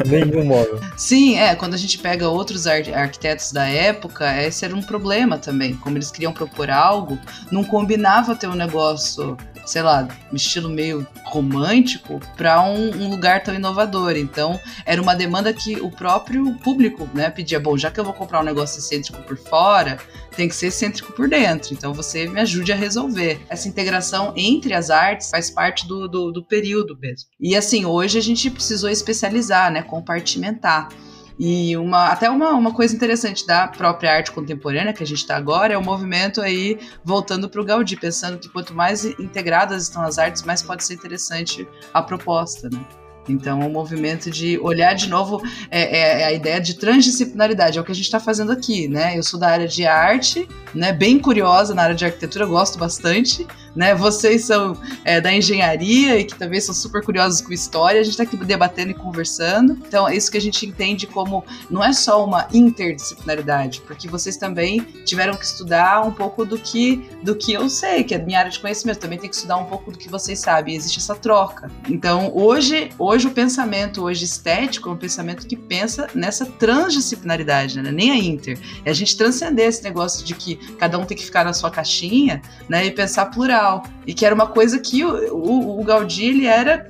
[0.07, 0.81] Nenhum móvel.
[0.96, 5.74] Sim, é, quando a gente pega outros arquitetos da época, esse era um problema também.
[5.74, 7.18] Como eles queriam propor algo,
[7.50, 13.42] não combinava ter um negócio sei lá, um estilo meio romântico para um, um, lugar
[13.42, 14.16] tão inovador.
[14.16, 18.12] Então, era uma demanda que o próprio público né, pedia: bom, já que eu vou
[18.12, 19.98] comprar um negócio excêntrico por fora,
[20.37, 21.72] tem que ser excêntrico por dentro.
[21.72, 23.40] Então, você me ajude a resolver.
[23.48, 27.29] Essa integração entre as artes faz parte do, do, do período mesmo.
[27.40, 30.88] E assim, hoje a gente precisou especializar, né, compartimentar.
[31.38, 35.36] E uma, até uma, uma coisa interessante da própria arte contemporânea que a gente está
[35.36, 40.02] agora é o movimento aí voltando para o Gaudí, pensando que quanto mais integradas estão
[40.02, 42.84] as artes, mais pode ser interessante a proposta, né?
[43.28, 45.40] Então, o um movimento de olhar de novo
[45.70, 48.88] é, é, é, a ideia de transdisciplinaridade, é o que a gente está fazendo aqui,
[48.88, 49.16] né?
[49.16, 50.92] Eu sou da área de arte, né?
[50.92, 53.94] Bem curiosa na área de arquitetura, gosto bastante, né?
[53.94, 58.00] Vocês são é, da engenharia e que também são super curiosos com história.
[58.00, 59.72] A gente está aqui debatendo e conversando.
[59.87, 64.37] Então, é isso que a gente entende como não é só uma interdisciplinaridade, porque vocês
[64.37, 68.38] também tiveram que estudar um pouco do que do que eu sei, que é minha
[68.38, 68.98] área de conhecimento.
[68.98, 70.74] Também tem que estudar um pouco do que vocês sabem.
[70.74, 71.70] Existe essa troca.
[71.88, 77.90] Então, hoje, hoje o pensamento hoje estético é um pensamento que pensa nessa transdisciplinaridade, né?
[77.90, 78.58] Nem a inter.
[78.85, 81.70] É a gente transcender esse negócio de que cada um tem que ficar na sua
[81.70, 82.87] caixinha, né?
[82.87, 83.62] E pensar plural
[84.07, 86.87] e que era uma coisa que o, o, o Gaudí ele era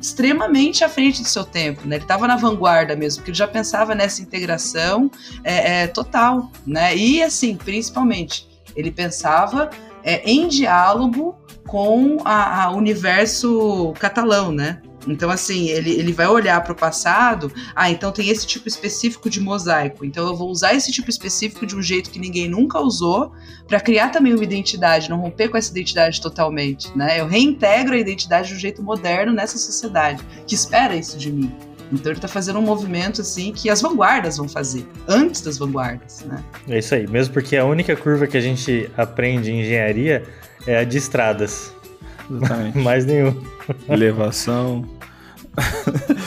[0.00, 1.96] extremamente à frente do seu tempo, né?
[1.96, 5.10] Ele estava na vanguarda mesmo, porque ele já pensava nessa integração
[5.44, 6.96] é, é, total, né?
[6.96, 9.70] E assim, principalmente, ele pensava
[10.02, 14.80] é, em diálogo com o universo catalão, né?
[15.12, 19.28] Então, assim, ele, ele vai olhar para o passado, ah, então tem esse tipo específico
[19.28, 22.80] de mosaico, então eu vou usar esse tipo específico de um jeito que ninguém nunca
[22.80, 23.32] usou,
[23.66, 27.20] para criar também uma identidade, não romper com essa identidade totalmente, né?
[27.20, 31.52] Eu reintegro a identidade de um jeito moderno nessa sociedade, que espera isso de mim.
[31.92, 36.24] Então ele está fazendo um movimento assim que as vanguardas vão fazer, antes das vanguardas,
[36.24, 36.42] né?
[36.68, 40.24] É isso aí, mesmo porque a única curva que a gente aprende em engenharia
[40.66, 41.72] é a de estradas.
[42.30, 42.78] Exatamente.
[42.78, 43.34] Mais nenhum.
[43.88, 44.84] Elevação.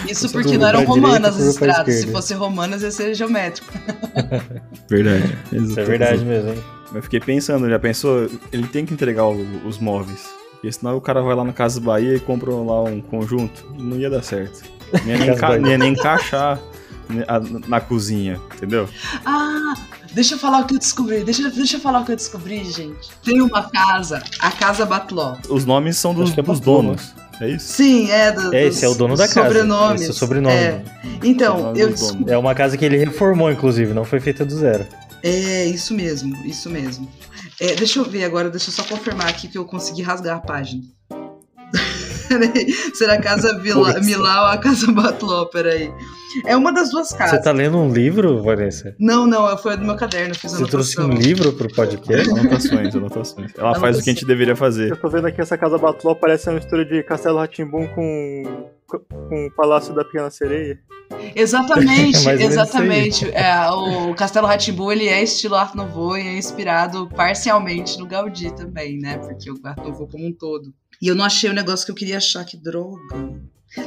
[0.10, 1.96] Isso porque não eram romanas as estradas.
[1.96, 3.72] Se fosse romanas, ia ser geométrico.
[4.90, 5.38] Verdade.
[5.52, 6.64] Isso é verdade mesmo, hein?
[6.94, 8.30] Eu fiquei pensando, já pensou?
[8.52, 10.30] Ele tem que entregar o- os móveis.
[10.54, 13.66] Porque senão o cara vai lá na Casa Bahia e compra lá um conjunto.
[13.80, 14.62] Não ia dar certo.
[14.92, 15.62] Não ia nem, Casa enca- Bahia.
[15.62, 16.60] não ia nem encaixar
[17.10, 18.88] né, a- na cozinha, entendeu?
[19.26, 19.74] Ah,
[20.14, 21.24] deixa eu falar o que eu descobri.
[21.24, 23.10] Deixa, deixa eu falar o que eu descobri, gente.
[23.24, 25.38] Tem uma casa, a Casa Batló.
[25.50, 27.14] Os nomes são dos, é dos Batló, donos.
[27.42, 27.74] É isso?
[27.74, 28.32] Sim, é.
[28.32, 29.48] Do, É, esse é o dono da casa.
[29.48, 30.02] Sobrenomes.
[30.02, 30.56] Esse é o sobrenome.
[30.56, 30.84] É.
[31.24, 32.32] Então, Sobrenome eu descobri.
[32.32, 34.86] É uma casa que ele reformou, inclusive, não foi feita do zero.
[35.24, 37.08] É, isso mesmo, isso mesmo.
[37.60, 40.40] É, deixa eu ver agora, deixa eu só confirmar aqui que eu consegui rasgar a
[40.40, 40.84] página.
[42.32, 44.00] Peraí, Será a Casa Vila.
[44.00, 45.46] Milá ou a Casa Batló?
[45.46, 45.92] Peraí.
[46.46, 47.38] É uma das duas casas.
[47.38, 48.96] Você tá lendo um livro, Vanessa?
[48.98, 51.28] Não, não, foi do meu caderno, fiz Você trouxe um anotação.
[51.28, 52.30] livo pro podcast?
[52.30, 53.52] Anotações, anotações.
[53.58, 54.92] Ela faz o que a gente deveria fazer.
[54.92, 58.44] Eu tô vendo aqui essa casa Batló, parece uma mistura de Castelo Ratimbum com,
[58.88, 60.80] com o Palácio da Pequena Sereia.
[61.36, 63.30] Exatamente, exatamente.
[63.32, 68.56] É, o Castelo Ratimbu ele é estilo Art Nouveau e é inspirado parcialmente no Gaudí
[68.56, 69.18] também, né?
[69.18, 70.74] Porque o Art Nouveau como um todo.
[71.02, 73.02] E eu não achei o negócio que eu queria achar, que droga.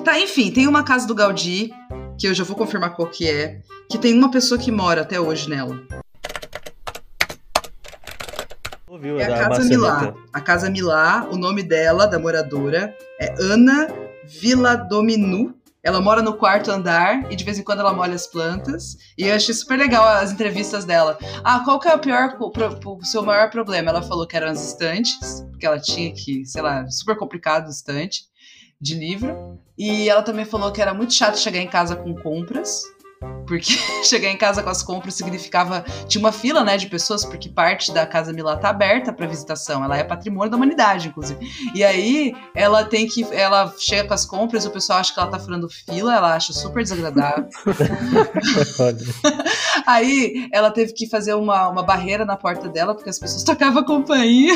[0.02, 1.70] Tá, enfim, tem uma casa do Gaudí,
[2.18, 5.20] que eu já vou confirmar qual que é, que tem uma pessoa que mora até
[5.20, 5.80] hoje nela.
[8.88, 9.20] Ouviu?
[9.20, 9.68] É a Casa maçaneta.
[9.76, 10.14] Milá.
[10.32, 13.88] A Casa Milá, o nome dela, da moradora, é Ana
[14.24, 15.54] Villadominu.
[15.84, 18.96] Ela mora no quarto andar e de vez em quando ela molha as plantas.
[19.18, 21.18] E eu achei super legal as entrevistas dela.
[21.44, 23.90] Ah, qual que é o pior, o, seu maior problema?
[23.90, 28.22] Ela falou que eram as estantes, porque ela tinha que, sei lá, super complicado estante
[28.80, 29.60] de livro.
[29.76, 32.82] E ela também falou que era muito chato chegar em casa com compras.
[33.46, 33.72] Porque
[34.04, 35.84] chegar em casa com as compras significava.
[36.06, 39.84] Tinha uma fila, né, de pessoas, porque parte da Casa Milá tá aberta para visitação.
[39.84, 41.46] Ela é patrimônio da humanidade, inclusive.
[41.74, 43.24] E aí, ela tem que.
[43.32, 46.52] Ela chega com as compras, o pessoal acha que ela tá furando fila, ela acha
[46.52, 47.48] super desagradável.
[49.86, 53.82] Aí ela teve que fazer uma, uma barreira na porta dela, porque as pessoas tocavam
[53.82, 54.54] a campainha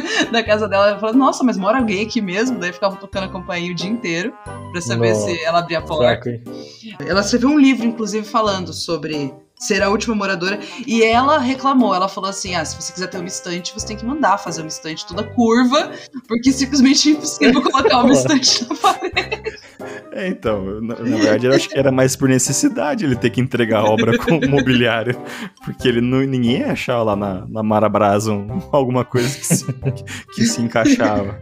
[0.30, 0.88] da casa dela.
[0.90, 2.58] Ela falou, nossa, mas mora alguém aqui mesmo?
[2.58, 4.32] Daí ficava tocando a campainha o dia inteiro
[4.70, 6.30] pra saber se ela abria a porta.
[6.30, 6.42] hein?
[7.06, 10.58] Ela escreveu um livro, inclusive, falando sobre ser a última moradora.
[10.86, 11.94] E ela reclamou.
[11.94, 14.62] Ela falou assim: ah, se você quiser ter uma estante, você tem que mandar fazer
[14.62, 15.92] uma estante toda curva,
[16.26, 19.58] porque simplesmente é impossível colocar uma estante na parede.
[20.14, 23.78] É, então, na, verdade, eu acho que era mais por necessidade ele ter que entregar
[23.78, 25.18] a obra com mobiliário.
[25.64, 27.62] Porque ele não, ninguém ia achar lá na, na
[28.30, 29.64] um- alguma coisa que se,
[30.34, 31.40] que se encaixava.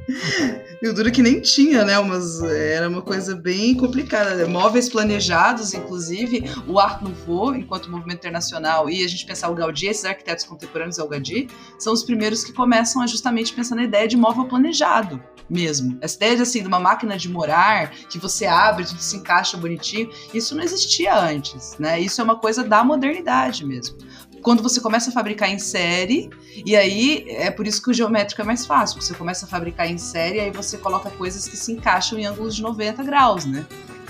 [0.81, 1.99] E o duro é que nem tinha, né?
[1.99, 4.47] Umas, era uma coisa bem complicada.
[4.47, 9.89] Móveis planejados, inclusive, o Art Nouveau, enquanto movimento internacional, e a gente pensar o Gaudí,
[9.89, 11.49] esses arquitetos contemporâneos ao Gaudí,
[11.79, 15.99] são os primeiros que começam a justamente pensar na ideia de móvel planejado mesmo.
[16.01, 19.57] Essa ideia de, assim, de uma máquina de morar, que você abre, tudo se encaixa
[19.57, 22.01] bonitinho, isso não existia antes, né?
[22.01, 23.97] Isso é uma coisa da modernidade mesmo.
[24.43, 26.31] Quando você começa a fabricar em série,
[26.65, 29.03] e aí é por isso que o geométrico é mais fácil.
[29.03, 32.25] Você começa a fabricar em série, e aí você coloca coisas que se encaixam em
[32.25, 33.67] ângulos de 90 graus, né?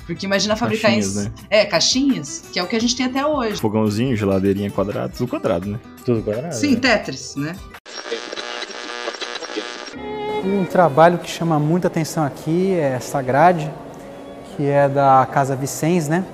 [0.07, 1.29] Porque imagina fabricar Caixinhas, em.
[1.29, 1.35] né?
[1.48, 3.61] É, caixinhas, que é o que a gente tem até hoje.
[3.61, 5.81] Fogãozinho, geladeirinha quadrada, tudo quadrado, né?
[6.05, 6.55] Tudo quadrado.
[6.55, 6.81] Sim, né?
[6.81, 7.57] Tetris, né?
[10.42, 13.70] Um trabalho que chama muita atenção aqui é essa grade,
[14.57, 16.24] que é da Casa Vicens, né?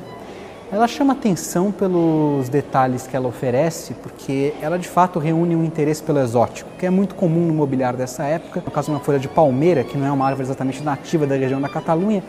[0.71, 6.05] Ela chama atenção pelos detalhes que ela oferece, porque ela de fato reúne um interesse
[6.05, 8.63] pelo exótico, que é muito comum no mobiliário dessa época.
[8.65, 11.61] No caso, uma folha de palmeira, que não é uma árvore exatamente nativa da região
[11.61, 12.23] da Catalunha,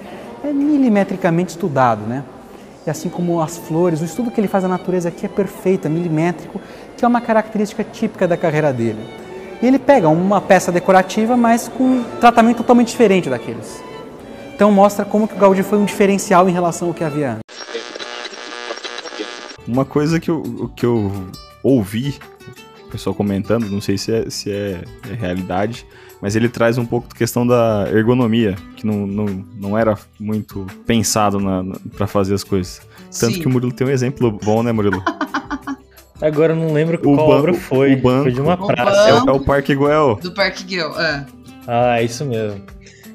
[0.43, 2.23] é milimetricamente estudado, né?
[2.87, 5.85] E assim como as flores, o estudo que ele faz da natureza aqui é perfeito,
[5.85, 6.59] é milimétrico,
[6.95, 9.26] que é uma característica típica da carreira dele.
[9.61, 13.81] E ele pega uma peça decorativa, mas com um tratamento totalmente diferente daqueles.
[14.53, 17.41] Então mostra como que o Gaudí foi um diferencial em relação ao que havia antes.
[19.67, 21.11] Uma coisa que eu, que eu
[21.61, 22.15] ouvi
[22.87, 25.85] o pessoal comentando, não sei se é, se é, é realidade,
[26.21, 30.65] mas ele traz um pouco da questão da ergonomia, que não, não, não era muito
[30.85, 32.81] pensado na, na, para fazer as coisas.
[33.19, 33.41] Tanto Sim.
[33.41, 35.03] que o Murilo tem um exemplo bom, né, Murilo?
[36.21, 37.93] Agora eu não lembro O qual banco- obra foi.
[37.93, 39.10] o banco- Foi de uma O praça.
[39.10, 39.30] É, o- banco.
[39.30, 40.15] é o Parque Güell.
[40.21, 41.25] Do Parque Guel, é.
[41.67, 42.62] Ah, é isso mesmo.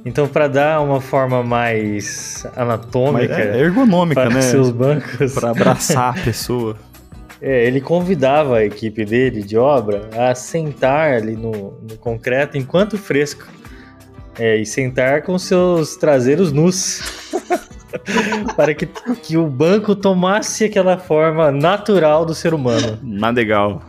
[0.04, 4.40] Então, para dar uma forma mais anatômica Mas é ergonômica, para né?
[4.42, 6.76] seus bancos, Pra abraçar a pessoa.
[7.40, 12.98] é, ele convidava a equipe dele de obra a sentar ali no, no concreto enquanto
[12.98, 13.46] fresco.
[14.38, 17.00] É, e sentar com seus traseiros nus.
[18.56, 22.98] para que, que o banco tomasse aquela forma natural do ser humano.
[23.02, 23.82] Nadegal.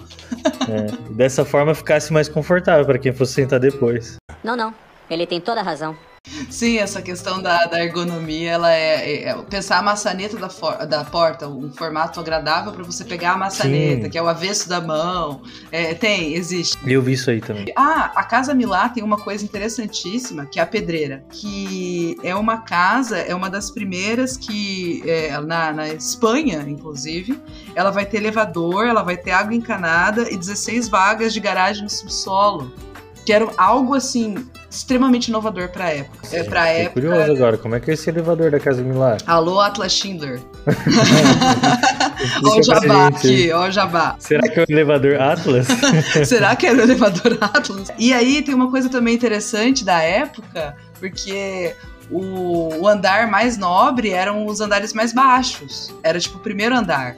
[0.69, 4.17] É, e dessa forma ficasse mais confortável para quem fosse sentar depois.
[4.43, 4.73] Não, não.
[5.09, 5.95] Ele tem toda a razão.
[6.49, 11.03] Sim, essa questão da, da ergonomia, ela é, é- Pensar a maçaneta da, for- da
[11.03, 14.09] porta, um formato agradável para você pegar a maçaneta, Sim.
[14.09, 15.41] que é o avesso da mão.
[15.69, 16.77] É, tem, existe.
[16.89, 17.65] Eu vi isso aí também.
[17.75, 21.25] Ah, a Casa Milá tem uma coisa interessantíssima, que é a pedreira.
[21.29, 27.37] Que é uma casa, é uma das primeiras que, é, na, na Espanha, inclusive,
[27.75, 31.89] ela vai ter elevador, ela vai ter água encanada e 16 vagas de garagem no
[31.89, 32.71] subsolo.
[33.25, 36.27] Que era algo, assim, extremamente inovador pra época.
[36.31, 37.01] É, pra Fiquei época...
[37.01, 39.17] curioso agora, como é que é esse elevador da Casa Milá?
[39.27, 40.41] Alô, Atlas Schindler.
[42.43, 44.15] Ó o jabá aqui, ó o jabá.
[44.17, 45.67] Será que é o elevador Atlas?
[46.25, 47.91] Será que era o elevador Atlas?
[47.97, 51.75] E aí tem uma coisa também interessante da época, porque
[52.09, 55.93] o, o andar mais nobre eram os andares mais baixos.
[56.03, 57.15] Era tipo o primeiro andar.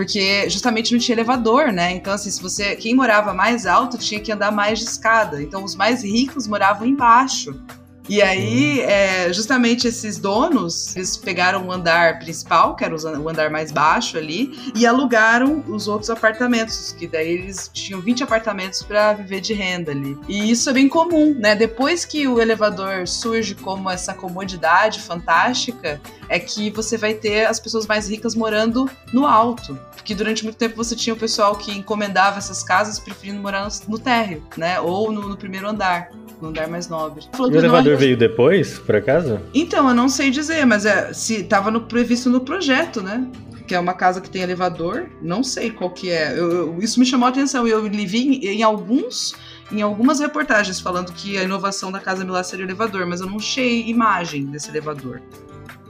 [0.00, 1.92] Porque justamente não tinha elevador, né?
[1.92, 2.74] Então, assim, se você.
[2.74, 5.42] Quem morava mais alto tinha que andar mais de escada.
[5.42, 7.62] Então, os mais ricos moravam embaixo.
[8.10, 13.50] E aí, é, justamente esses donos, eles pegaram o andar principal, que era o andar
[13.50, 19.12] mais baixo ali, e alugaram os outros apartamentos, que daí eles tinham 20 apartamentos para
[19.12, 20.18] viver de renda ali.
[20.26, 21.54] E isso é bem comum, né?
[21.54, 27.60] Depois que o elevador surge como essa comodidade fantástica, é que você vai ter as
[27.60, 29.78] pessoas mais ricas morando no alto.
[29.94, 33.70] Porque durante muito tempo você tinha o pessoal que encomendava essas casas preferindo morar no,
[33.86, 34.80] no térreo, né?
[34.80, 36.10] Ou no, no primeiro andar.
[36.40, 37.22] No andar mais nobre.
[37.38, 39.38] O elevador veio depois, por acaso?
[39.54, 43.26] então, eu não sei dizer, mas é, se tava no, previsto no projeto, né?
[43.66, 46.32] Que é uma casa que tem elevador, não sei qual que é.
[46.36, 49.34] Eu- eu- isso me chamou a atenção e eu li vi em, em alguns,
[49.70, 53.26] em algumas reportagens falando que a inovação da casa Milá seria o elevador, mas eu
[53.28, 55.20] não achei imagem desse elevador.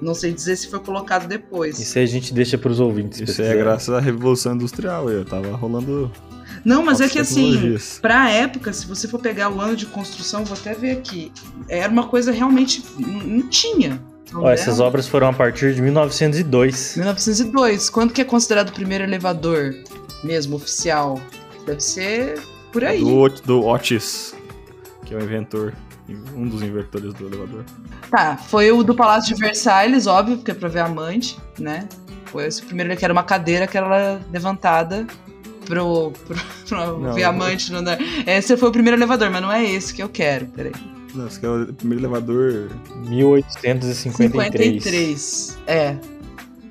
[0.03, 1.79] Não sei dizer se foi colocado depois.
[1.79, 3.21] Isso aí a gente deixa pros ouvintes.
[3.21, 5.11] Isso é graças à Revolução Industrial.
[5.11, 6.11] Eu tava rolando.
[6.65, 10.45] Não, mas é que assim, pra época, se você for pegar o ano de construção,
[10.45, 11.33] vou até ver aqui,
[11.69, 12.85] era uma coisa realmente.
[12.99, 14.01] Não, não tinha.
[14.35, 16.97] Ó, essas obras foram a partir de 1902.
[16.97, 17.91] 1902.
[17.91, 19.75] Quando que é considerado o primeiro elevador
[20.23, 21.21] mesmo, oficial?
[21.67, 22.41] Deve ser
[22.73, 23.01] por aí.
[23.01, 24.35] Do, do Otis,
[25.05, 25.75] que é o inventor.
[26.35, 27.65] Um dos inventores do elevador.
[28.11, 31.89] Tá, foi o do Palácio de Versalhes, óbvio, porque é pra ver a amante, né?
[32.25, 35.07] Foi esse o primeiro que era uma cadeira que era levantada
[35.67, 36.37] pro, pro,
[36.69, 37.99] pro Não, ver a amante no andar.
[38.27, 40.73] Esse foi o primeiro elevador, mas não é esse que eu quero, peraí.
[41.15, 42.71] Não, esse que é o primeiro elevador.
[43.09, 44.83] 1853.
[44.83, 45.59] 53.
[45.67, 45.97] É.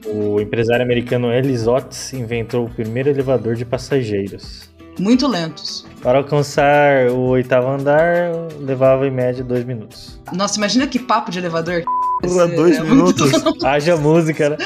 [0.06, 4.70] O empresário americano Ellis Otis inventou o primeiro elevador de passageiros.
[4.98, 5.86] Muito lentos.
[6.02, 10.20] Para alcançar o oitavo andar, levava em média dois minutos.
[10.34, 11.84] Nossa, imagina que papo de elevador.
[12.22, 13.44] Pula Esse dois é muito- minutos.
[13.64, 14.58] Haja música, né?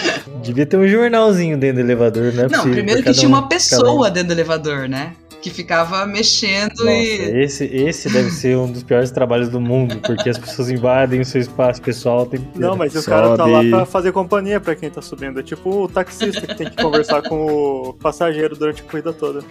[0.43, 2.47] Devia ter um jornalzinho dentro do elevador, né?
[2.51, 5.14] Não, primeiro que tinha uma pessoa dentro do elevador, né?
[5.44, 7.44] Que ficava mexendo Nossa, e.
[7.44, 11.26] esse, esse deve ser um dos piores trabalhos do mundo, porque as pessoas invadem o
[11.26, 12.68] seu espaço pessoal tempo inteiro.
[12.70, 15.41] Não, mas o cara tá lá pra fazer companhia pra quem tá subindo.
[15.41, 19.44] É tipo o taxista que tem que conversar com o passageiro durante a corrida toda.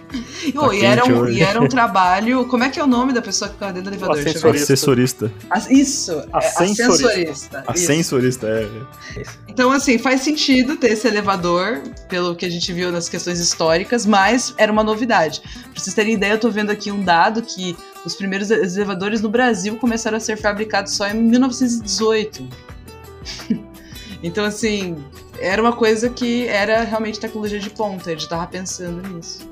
[0.55, 1.37] Oh, e, era um, hoje.
[1.37, 2.45] e era um trabalho.
[2.47, 4.17] Como é que é o nome da pessoa que ficava dentro do elevador?
[4.17, 5.31] Assessorista.
[5.49, 7.49] As- Isso, é, isso.
[7.67, 9.23] Ascensorista, é.
[9.47, 14.07] Então, assim, faz sentido ter esse elevador, pelo que a gente viu nas questões históricas,
[14.07, 15.39] mas era uma novidade.
[15.83, 17.75] Vocês terem ideia, eu tô vendo aqui um dado que
[18.05, 22.47] os primeiros elevadores no Brasil começaram a ser fabricados só em 1918.
[24.23, 24.95] então, assim,
[25.41, 29.45] era uma coisa que era realmente tecnologia de ponta, a gente tava pensando nisso.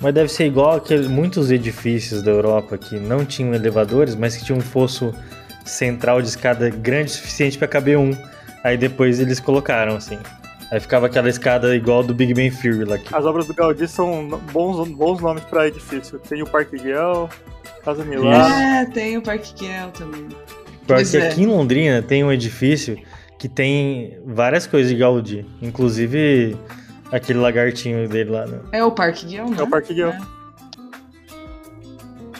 [0.00, 4.44] Mas deve ser igual aquele, muitos edifícios da Europa que não tinham elevadores, mas que
[4.44, 5.12] tinham um fosso
[5.64, 8.16] central de escada grande o suficiente para caber um.
[8.62, 10.20] Aí depois eles colocaram, assim.
[10.74, 12.98] Aí ficava aquela escada igual do Big Bang Theory lá.
[12.98, 13.14] Que...
[13.14, 16.18] As obras do Gaudí são bons, bons nomes pra edifício.
[16.18, 17.30] Tem o Parque Guiel,
[17.84, 18.80] Casa Milá.
[18.80, 20.26] É, tem o Parque Kiel também.
[20.84, 21.28] Porque é.
[21.28, 22.98] aqui em Londrina tem um edifício
[23.38, 25.46] que tem várias coisas de Gaudí.
[25.62, 26.56] Inclusive
[27.12, 28.44] aquele lagartinho dele lá.
[28.44, 28.58] Né?
[28.72, 29.56] É o Parque Guiel, né?
[29.60, 30.12] É o Parque Guiel.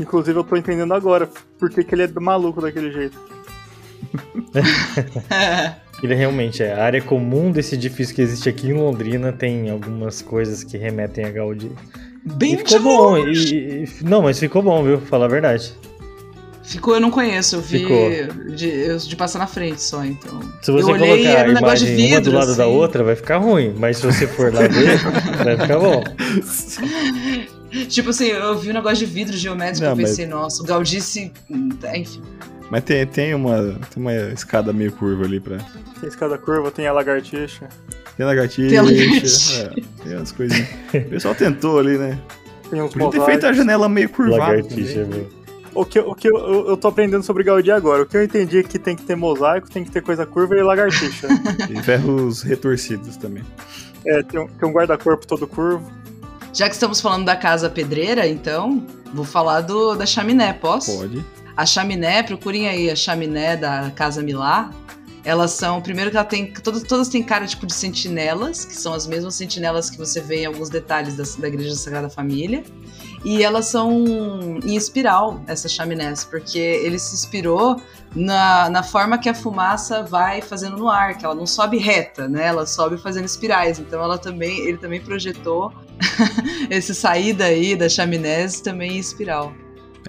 [0.00, 3.16] Inclusive eu tô entendendo agora por que, que ele é maluco daquele jeito.
[6.06, 6.72] Ele realmente é.
[6.74, 11.24] A área comum desse edifício que existe aqui em Londrina tem algumas coisas que remetem
[11.24, 11.70] a Gaudí.
[12.24, 13.18] Bem E ficou bom.
[13.18, 13.32] E,
[13.84, 14.98] e- não, mas ficou bom, viu?
[15.00, 15.72] Falar a verdade.
[16.62, 17.86] Ficou, eu não conheço, eu vi
[18.56, 20.40] de, de passar na frente só, então.
[20.62, 22.64] Se você Eu olhei e colocar a negócio de imagem uma do vidro, lado da
[22.64, 22.72] assim.
[22.72, 23.74] outra, vai ficar ruim.
[23.78, 24.98] Mas se você for lá ver,
[25.44, 26.02] vai ficar bom.
[27.88, 30.66] Tipo assim, eu vi um negócio de vidro geométrico, Não, eu mas- pensei, nossa, o
[30.66, 31.30] Gaudí se.
[31.50, 32.22] Enfim.
[32.70, 35.58] Mas tem, tem, uma, tem uma escada meio curva ali pra.
[36.00, 37.68] Tem escada curva, tem a lagartixa.
[38.16, 38.68] Tem lagartixa.
[38.68, 39.72] Tem lagartixa.
[39.76, 40.68] é, tem umas coisinhas.
[40.94, 42.18] O pessoal tentou ali, né?
[42.70, 44.38] Tem uns Podia ter feito a janela meio curvada.
[44.42, 45.20] Lagartixa, também.
[45.20, 45.44] viu?
[45.74, 48.02] O que, o que eu, eu, eu tô aprendendo sobre Gaudí agora.
[48.02, 50.56] O que eu entendi é que tem que ter mosaico, tem que ter coisa curva
[50.56, 51.26] e lagartixa.
[51.68, 53.42] E ferros retorcidos também.
[54.06, 55.90] é, tem um, tem um guarda-corpo todo curvo.
[56.52, 60.96] Já que estamos falando da casa pedreira, então, vou falar do, da chaminé, posso?
[60.96, 61.24] Pode.
[61.56, 64.70] A chaminé, procurem aí a chaminé da Casa Milá.
[65.24, 68.92] Elas são, primeiro que ela tem, todas, todas têm cara tipo de sentinelas, que são
[68.92, 72.62] as mesmas sentinelas que você vê em alguns detalhes da, da Igreja da Sagrada Família.
[73.24, 74.04] E elas são
[74.62, 77.80] em espiral, essas chaminés, porque ele se inspirou
[78.14, 82.28] na, na forma que a fumaça vai fazendo no ar, que ela não sobe reta,
[82.28, 82.48] né?
[82.48, 83.78] Ela sobe fazendo espirais.
[83.78, 85.72] Então ela também, ele também projetou
[86.68, 89.54] essa saída aí das chaminés também em espiral.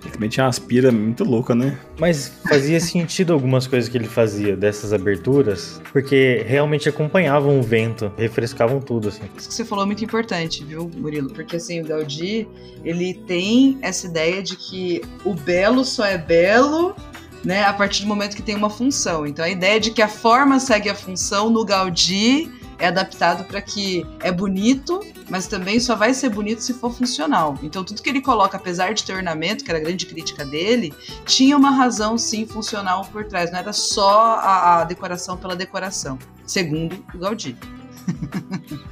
[0.01, 1.77] Ele também tinha umas pira muito louca, né?
[1.99, 8.11] Mas fazia sentido algumas coisas que ele fazia dessas aberturas, porque realmente acompanhavam o vento,
[8.17, 9.23] refrescavam tudo, assim.
[9.37, 11.29] Isso que você falou é muito importante, viu, Murilo?
[11.29, 12.47] Porque assim, o Gaudí,
[12.83, 16.95] ele tem essa ideia de que o belo só é belo,
[17.43, 19.25] né, a partir do momento que tem uma função.
[19.25, 23.61] Então a ideia de que a forma segue a função no Gaudí é adaptado para
[23.61, 24.99] que é bonito,
[25.30, 27.57] mas também só vai ser bonito se for funcional.
[27.63, 30.93] Então tudo que ele coloca, apesar de ter ornamento, que era a grande crítica dele,
[31.26, 36.17] tinha uma razão sim funcional por trás, não era só a, a decoração pela decoração,
[36.45, 37.55] segundo o Gaudí.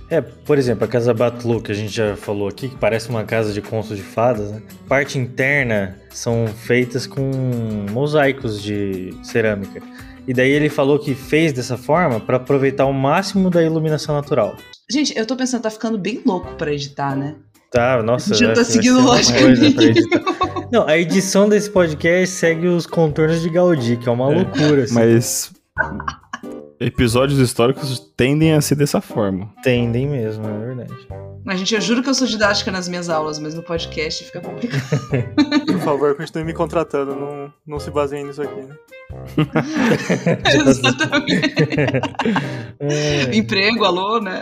[0.10, 3.24] É, por exemplo, a casa Batlu, que a gente já falou aqui, que parece uma
[3.24, 4.62] casa de contos de fadas, né?
[4.88, 7.32] Parte interna são feitas com
[7.92, 9.82] mosaicos de cerâmica.
[10.28, 14.56] E daí ele falou que fez dessa forma para aproveitar o máximo da iluminação natural.
[14.90, 17.36] Gente, eu tô pensando, tá ficando bem louco pra editar, né?
[17.72, 19.40] Tá, nossa, Já tá seguindo lógica.
[20.72, 24.94] Não, a edição desse podcast segue os contornos de Gaudí, que é uma loucura, assim.
[24.94, 25.52] Mas.
[26.86, 29.54] Episódios históricos tendem a ser dessa forma.
[29.64, 31.08] Tendem mesmo, é verdade.
[31.48, 34.42] A gente, eu juro que eu sou didática nas minhas aulas, mas no podcast fica
[34.42, 35.00] complicado.
[35.66, 37.16] Por favor, continue me contratando.
[37.16, 38.62] Não, não se baseiem nisso aqui.
[38.62, 38.76] Né?
[40.68, 41.56] Exatamente.
[42.80, 43.34] É.
[43.34, 44.42] Emprego, alô, né?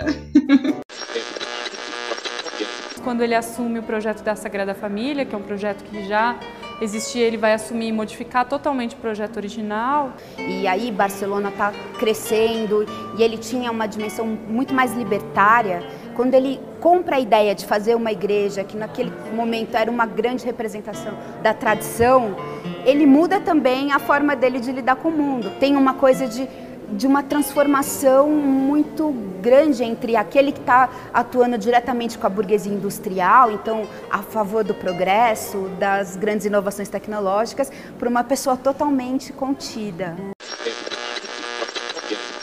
[3.03, 6.39] Quando ele assume o projeto da Sagrada Família, que é um projeto que já
[6.81, 10.13] existia, ele vai assumir e modificar totalmente o projeto original.
[10.37, 12.85] E aí Barcelona está crescendo
[13.17, 15.83] e ele tinha uma dimensão muito mais libertária.
[16.15, 20.43] Quando ele compra a ideia de fazer uma igreja que naquele momento era uma grande
[20.43, 22.35] representação da tradição,
[22.85, 25.51] ele muda também a forma dele de lidar com o mundo.
[25.59, 26.47] Tem uma coisa de,
[26.91, 29.11] de uma transformação muito
[29.41, 34.73] grande entre aquele que está atuando diretamente com a burguesia industrial, então a favor do
[34.73, 40.15] progresso, das grandes inovações tecnológicas, para uma pessoa totalmente contida.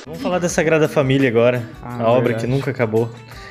[0.04, 2.46] Vamos falar da Sagrada Família agora, Ah, a obra verdade.
[2.46, 3.10] que nunca acabou.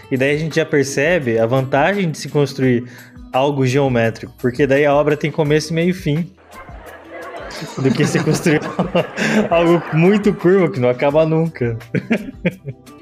[0.10, 2.90] E daí a gente já percebe a vantagem de se construir
[3.32, 6.32] algo geométrico, porque daí a obra tem começo, meio e fim.
[7.78, 8.62] Do que se construir
[9.50, 11.78] algo muito curvo que não acaba nunca.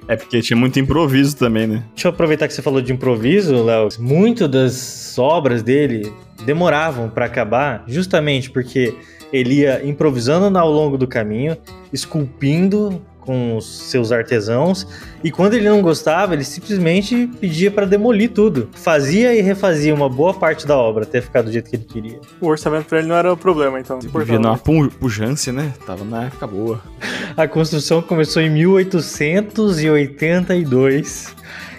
[0.08, 1.84] É porque tinha muito improviso também, né?
[1.94, 3.90] Deixa eu aproveitar que você falou de improviso, Léo.
[4.00, 6.12] Muito das obras dele
[6.46, 8.96] demoravam para acabar, justamente porque
[9.34, 11.58] ele ia improvisando ao longo do caminho,
[11.92, 14.86] esculpindo com os seus artesãos,
[15.24, 18.70] e quando ele não gostava, ele simplesmente pedia para demolir tudo.
[18.74, 22.20] Fazia e refazia uma boa parte da obra até ficar do jeito que ele queria.
[22.40, 24.00] O orçamento pra ele não era o problema, então.
[24.00, 25.74] Vivia numa pu- pujança, né?
[25.86, 26.82] Tava na época boa.
[27.36, 31.36] A construção começou em 1882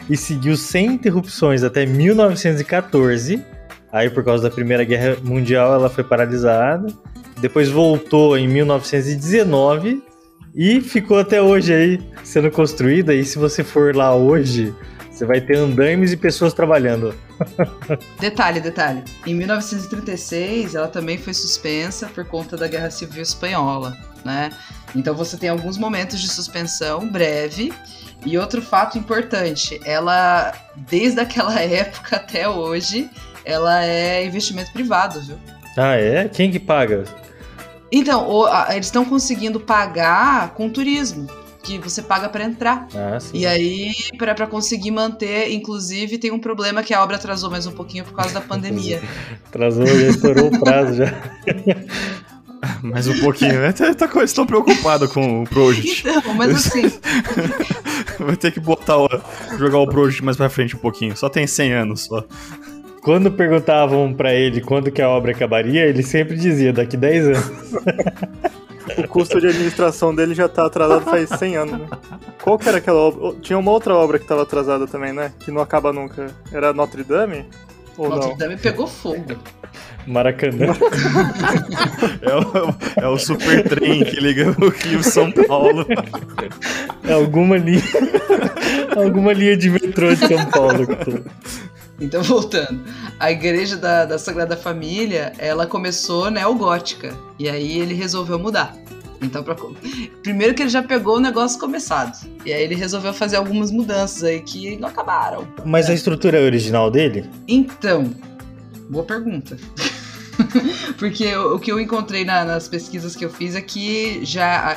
[0.09, 3.43] e seguiu sem interrupções até 1914.
[3.93, 6.89] Aí, por causa da Primeira Guerra Mundial, ela foi paralisada.
[7.41, 10.03] Depois voltou em 1919
[10.57, 13.15] e ficou até hoje aí sendo construída.
[13.15, 14.75] E se você for lá hoje,
[15.11, 17.15] você vai ter andaimes e pessoas trabalhando.
[18.19, 19.05] Detalhe, detalhe.
[19.27, 23.95] Em 1936, ela também foi suspensa por conta da Guerra Civil Espanhola,
[24.25, 24.51] né?
[24.95, 27.71] Então você tem alguns momentos de suspensão breve.
[28.25, 30.53] E outro fato importante, ela,
[30.89, 33.11] desde aquela época até hoje,
[33.45, 35.39] ela é investimento privado, viu?
[35.77, 36.27] Ah, é?
[36.27, 37.05] Quem que paga?
[37.91, 41.27] Então, o- a- eles estão conseguindo pagar com turismo,
[41.63, 42.87] que você paga para entrar.
[42.95, 43.39] Ah, sim.
[43.39, 47.73] E aí, para conseguir manter, inclusive, tem um problema que a obra atrasou mais um
[47.73, 49.03] pouquinho por causa da pandemia.
[49.49, 51.13] Atrasou, já estourou o prazo já.
[52.83, 53.61] Mais um pouquinho.
[53.61, 53.71] né?
[53.73, 56.01] Tá, tá, estão preocupados com o Project.
[56.09, 56.91] Então, mas assim,
[58.19, 59.09] Vai ter que botar o,
[59.59, 61.17] jogar o Project mais pra frente um pouquinho.
[61.17, 62.25] Só tem 100 anos só.
[63.07, 67.51] Quando perguntavam pra ele quando que a obra acabaria, ele sempre dizia daqui 10 anos.
[68.99, 71.89] O custo de administração dele já tá atrasado faz 100 anos, né?
[72.41, 73.37] Qual que era aquela obra?
[73.41, 75.33] Tinha uma outra obra que tava atrasada também, né?
[75.41, 76.29] Que não acaba nunca.
[76.53, 77.47] Era Notre Dame?
[77.99, 78.37] Ou Notre não?
[78.37, 79.25] Dame pegou fogo.
[80.07, 80.67] Maracanã.
[82.23, 85.85] É o, é o super trem que liga o Rio São Paulo.
[87.05, 87.83] É alguma linha.
[88.97, 90.87] alguma linha de metrô de São Paulo.
[90.87, 91.25] que tem.
[92.01, 92.81] Então, voltando.
[93.19, 97.15] A igreja da, da Sagrada Família, ela começou neogótica.
[97.39, 98.77] E aí ele resolveu mudar.
[99.23, 99.57] Então, pra...
[100.23, 102.29] primeiro que ele já pegou o negócio começado.
[102.45, 105.49] E aí ele resolveu fazer algumas mudanças aí que não acabaram.
[105.65, 107.25] Mas a estrutura é original dele?
[107.49, 108.11] Então,
[108.91, 109.57] boa pergunta.
[110.99, 114.77] Porque o, o que eu encontrei na- nas pesquisas que eu fiz é que já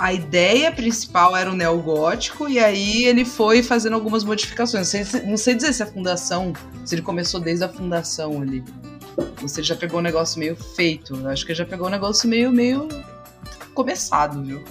[0.00, 4.80] a, ideia principal era o neogótico e aí ele foi fazendo algumas modificações.
[4.86, 6.52] Não sei, se- não sei dizer se a fundação,
[6.84, 8.64] se ele começou desde a fundação ali.
[9.42, 11.14] Ou se ele já pegou um negócio meio feito.
[11.14, 12.88] Eu acho que ele já pegou um negócio meio, meio
[13.74, 14.62] começado, viu?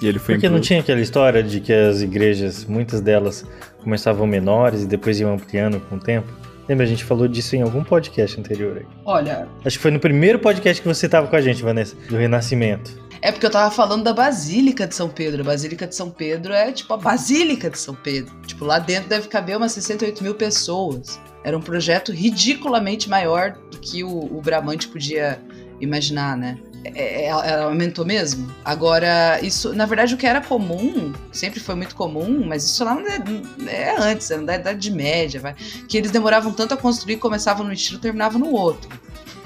[0.00, 3.44] E ele foi Porque não impro- tinha aquela história de que as igrejas, muitas delas,
[3.82, 6.28] começavam menores e depois iam ampliando com o tempo?
[6.68, 8.86] Lembra, a gente falou disso em algum podcast anterior aí.
[9.04, 12.16] Olha, Acho que foi no primeiro podcast que você tava com a gente, Vanessa, do
[12.16, 13.05] Renascimento.
[13.20, 15.42] É porque eu tava falando da Basílica de São Pedro.
[15.42, 18.34] A Basílica de São Pedro é tipo a Basílica de São Pedro.
[18.46, 21.20] Tipo, lá dentro deve caber umas 68 mil pessoas.
[21.44, 25.40] Era um projeto ridiculamente maior do que o, o Bramante podia
[25.80, 26.58] imaginar, né?
[26.94, 28.52] É, é, ela aumentou mesmo.
[28.64, 32.96] Agora, isso, na verdade, o que era comum, sempre foi muito comum, mas isso lá
[33.02, 35.54] é, é antes, era da Idade Média, vai.
[35.88, 38.88] Que eles demoravam tanto a construir, começavam num estilo, terminavam no outro.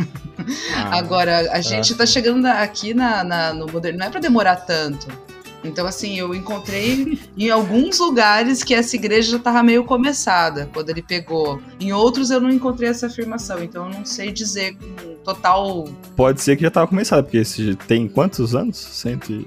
[0.75, 4.57] Ah, Agora, a gente tá chegando aqui na, na- no moderno, não é pra demorar
[4.57, 5.07] tanto.
[5.63, 10.89] Então, assim, eu encontrei em alguns lugares que essa igreja já tava meio começada quando
[10.89, 11.61] ele pegou.
[11.79, 15.85] Em outros eu não encontrei essa afirmação, então eu não sei dizer com total.
[16.17, 18.79] Pode ser que já tava começado, porque esse tem quantos anos?
[18.79, 19.47] Cento e...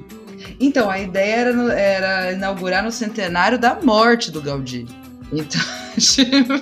[0.60, 4.86] Então, a ideia era, era inaugurar no centenário da morte do Gaudí.
[5.32, 5.60] Então,
[5.98, 6.54] tipo,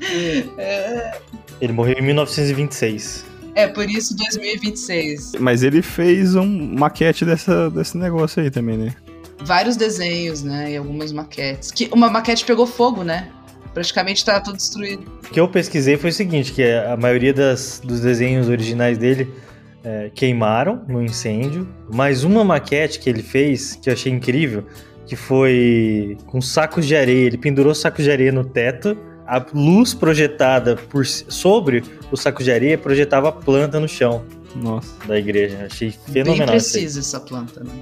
[0.56, 1.18] é,
[1.60, 3.26] Ele morreu em 1926.
[3.54, 5.32] É por isso 2026.
[5.38, 8.94] Mas ele fez um maquete dessa, desse negócio aí também, né?
[9.44, 10.72] vários desenhos, né?
[10.72, 11.70] E algumas maquetes.
[11.70, 13.28] Que uma maquete pegou fogo, né?
[13.72, 15.04] Praticamente tá tudo destruído.
[15.24, 19.28] O que eu pesquisei foi o seguinte, que a maioria das, dos desenhos originais dele
[19.82, 24.64] é, queimaram no incêndio, mas uma maquete que ele fez, que eu achei incrível,
[25.06, 28.96] que foi com sacos de areia, ele pendurou sacos de areia no teto,
[29.26, 34.22] a luz projetada por sobre o saco de areia projetava a planta no chão
[34.54, 34.92] Nossa.
[35.06, 35.66] da igreja.
[35.70, 36.48] Achei Bem fenomenal.
[36.54, 36.60] aí.
[36.60, 37.72] precisa essa planta, né?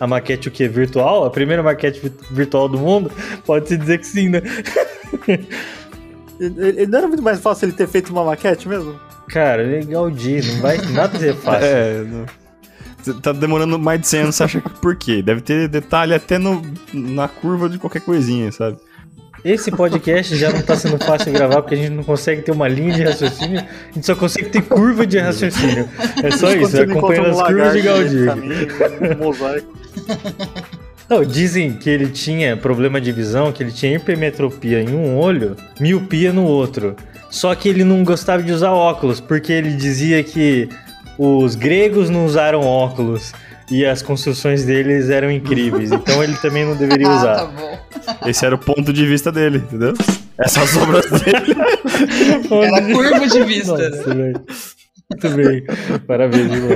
[0.00, 0.66] A maquete o que?
[0.68, 1.24] Virtual?
[1.24, 3.10] A primeira maquete vi- virtual do mundo?
[3.44, 4.42] Pode-se dizer que sim, né?
[5.26, 5.48] Ele,
[6.80, 8.98] ele não era muito mais fácil ele ter feito uma maquete mesmo?
[9.28, 11.66] Cara, ele é Gaudí, não vai nada ser fácil.
[11.66, 12.26] É, não.
[13.22, 15.22] Tá demorando mais de 100 anos, você acha que por quê?
[15.22, 16.60] Deve ter detalhe até no,
[16.92, 18.76] na curva de qualquer coisinha, sabe?
[19.44, 22.50] Esse podcast já não tá sendo fácil de gravar porque a gente não consegue ter
[22.50, 25.88] uma linha de raciocínio, a gente só consegue ter curva de raciocínio.
[26.22, 28.26] É só isso, é acompanhando as curvas de Gaudí.
[28.26, 29.78] caminho, um mosaico.
[31.08, 35.56] Não, dizem que ele tinha problema de visão, que ele tinha hipermetropia em um olho,
[35.80, 36.94] miopia no outro.
[37.30, 40.68] Só que ele não gostava de usar óculos, porque ele dizia que
[41.16, 43.32] os gregos não usaram óculos
[43.70, 45.92] e as construções deles eram incríveis.
[45.92, 47.36] Então ele também não deveria Ah, usar.
[47.36, 47.78] tá bom.
[48.26, 49.94] Esse era o ponto de vista dele, entendeu?
[50.38, 51.54] Essas obras dele.
[52.50, 53.88] Era curva de vista, né?
[53.88, 54.44] Nossa, velho.
[55.10, 55.64] Muito bem.
[56.06, 56.70] Parabéns, irmão.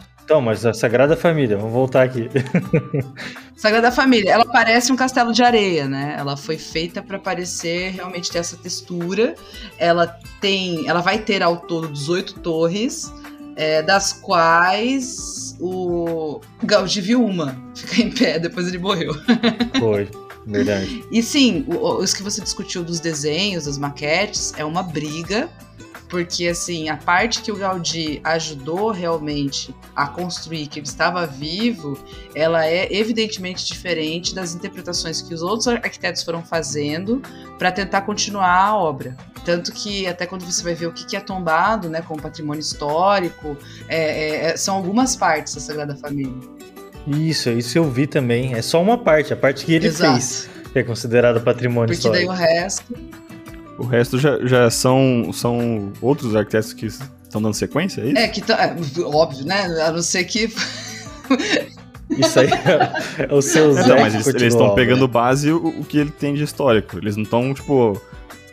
[0.24, 2.30] Então, mas a Sagrada Família, vamos voltar aqui.
[3.56, 6.14] Sagrada Família, ela parece um castelo de areia, né?
[6.16, 9.34] Ela foi feita para parecer realmente ter essa textura.
[9.76, 10.06] Ela
[10.40, 13.12] tem, ela vai ter ao todo 18 torres,
[13.60, 19.12] é, das quais o Gaudí viu uma ficar em pé, depois ele morreu.
[19.78, 20.08] Foi,
[20.46, 21.04] verdade.
[21.12, 25.50] E sim, os que você discutiu dos desenhos, das maquetes, é uma briga,
[26.10, 31.96] porque assim, a parte que o Gaudí ajudou realmente a construir, que ele estava vivo,
[32.34, 37.22] ela é evidentemente diferente das interpretações que os outros arquitetos foram fazendo
[37.58, 39.16] para tentar continuar a obra.
[39.44, 43.56] Tanto que até quando você vai ver o que é tombado, né, como patrimônio histórico,
[43.88, 46.34] é- é- é- são algumas partes da Sagrada Família.
[47.06, 48.54] Isso, isso eu vi também.
[48.54, 50.12] É só uma parte, a parte que ele Exato.
[50.12, 52.32] fez, que é considerada patrimônio Porque daí histórico.
[52.32, 52.94] o resto
[53.80, 56.86] O resto já, já são, são outros arquitetos que
[57.30, 58.18] Estão dando sequência, é isso?
[58.18, 58.54] É, que tá.
[58.54, 59.62] é, óbvio, né?
[59.86, 60.52] A não ser que.
[62.10, 63.86] Isso aí é, é o seu Zé.
[63.86, 66.98] Não, mas eles estão pegando base o, o que ele tem de histórico.
[66.98, 68.02] Eles não estão, tipo,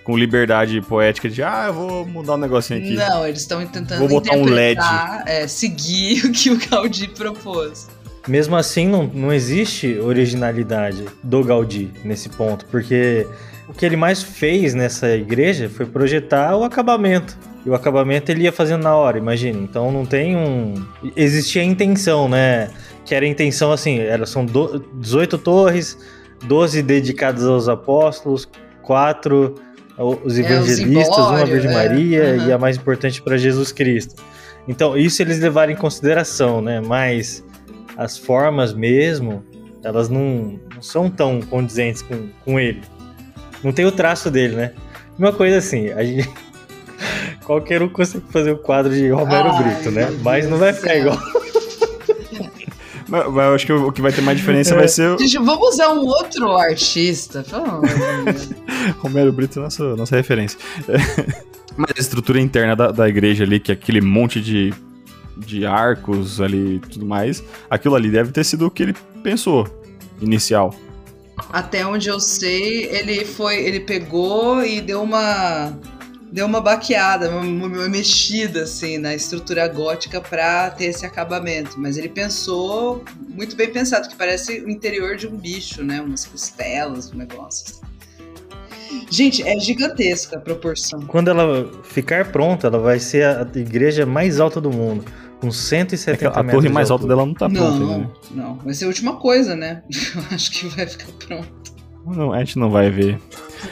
[0.04, 2.94] com liberdade poética de, ah, eu vou mudar um negocinho aqui.
[2.94, 4.80] Não, eles estão tentando Vou botar um LED.
[5.26, 7.88] é, seguir o que o Gaudí propôs.
[8.28, 13.26] Mesmo assim, não, não existe originalidade do Gaudí nesse ponto, porque
[13.68, 17.38] o que ele mais fez nessa igreja foi projetar o acabamento.
[17.66, 19.60] E o acabamento ele ia fazendo na hora, imagine.
[19.62, 20.74] Então não tem um.
[21.16, 22.70] Existia a intenção, né?
[23.06, 25.98] Que era a intenção assim: era, são do- 18 torres,
[26.46, 28.48] 12 dedicadas aos apóstolos,
[28.84, 29.56] 4
[30.24, 31.74] os É, evangelistas, uma zimbório, Virgem é.
[31.74, 32.48] Maria Aham.
[32.48, 34.16] e a mais importante para Jesus Cristo.
[34.68, 36.80] Então, isso eles levaram em consideração, né?
[36.86, 37.44] Mas
[37.98, 39.44] as formas mesmo,
[39.84, 42.82] elas não, não são tão condizentes com, com ele.
[43.64, 44.72] Não tem o traço dele, né?
[45.18, 46.30] Uma coisa assim, a gente.
[47.46, 50.10] Qualquer um consegue fazer o quadro de Romero Ai, Brito, né?
[50.22, 51.00] Mas Deus não vai ficar céu.
[51.00, 51.20] igual.
[53.08, 55.70] Mas, mas eu acho que o, que vai ter mais diferença vai ser Gente, vamos
[55.70, 57.44] usar um outro artista.
[59.00, 60.60] Romero Brito, nossa, nossa referência.
[61.78, 64.74] Mas a estrutura interna da, da igreja ali, que é aquele monte de,
[65.38, 69.68] de arcos ali e tudo mais, aquilo ali deve ter sido o que ele pensou
[70.20, 70.74] inicial.
[71.50, 73.58] Até onde eu sei, ele foi.
[73.58, 75.74] Ele pegou e deu uma.
[76.30, 81.80] Deu uma baqueada, uma, uma mexida assim na estrutura gótica pra ter esse acabamento.
[81.80, 86.02] Mas ele pensou muito bem pensado, que parece o interior de um bicho, né?
[86.02, 87.80] Umas costelas, um negócio.
[89.10, 91.02] Gente, é gigantesca a proporção.
[91.08, 95.06] Quando ela ficar pronta, ela vai ser a igreja mais alta do mundo.
[95.40, 98.00] Com 170 É a metros torre de mais alta dela não tá pronta ainda, não,
[98.00, 98.10] né?
[98.32, 98.56] não.
[98.58, 99.84] Vai ser a última coisa, né?
[100.16, 101.68] Eu acho que vai ficar pronto.
[102.08, 103.20] Não, a gente não vai ver.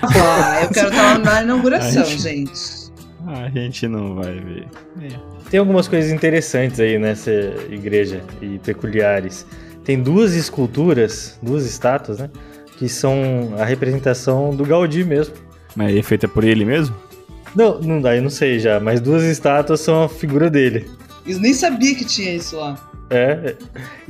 [0.02, 2.92] Ah, eu quero estar lá na inauguração, Ai, gente.
[3.28, 4.68] A gente não vai ver.
[5.50, 7.32] Tem algumas coisas interessantes aí nessa
[7.70, 9.46] igreja e peculiares.
[9.86, 12.30] Tem duas esculturas, duas estátuas, né?
[12.78, 15.34] Que são a representação do Gaudí mesmo.
[15.74, 16.96] Mas é feita por ele mesmo?
[17.56, 20.90] Não, não dá, eu não sei já, mas duas estátuas são a figura dele.
[21.26, 22.78] Eu nem sabia que tinha isso lá.
[23.10, 23.56] É.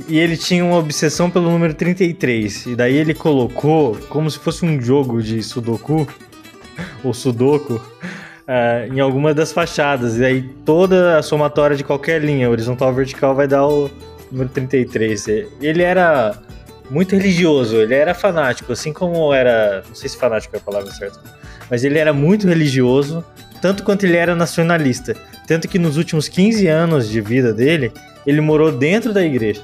[0.08, 2.66] E ele tinha uma obsessão pelo número 33.
[2.66, 6.06] E daí ele colocou como se fosse um jogo de Sudoku
[7.02, 7.80] ou Sudoku
[8.46, 10.18] ah, em alguma das fachadas.
[10.18, 13.90] E aí toda a somatória de qualquer linha, horizontal ou vertical, vai dar o
[14.30, 15.26] número 33.
[15.28, 16.38] E Ele era
[16.90, 19.82] muito religioso, ele era fanático, assim como era.
[19.88, 21.20] Não sei se fanático é a palavra certa,
[21.68, 23.24] mas ele era muito religioso,
[23.60, 25.16] tanto quanto ele era nacionalista.
[25.46, 27.92] Tanto que nos últimos 15 anos de vida dele,
[28.26, 29.62] ele morou dentro da igreja.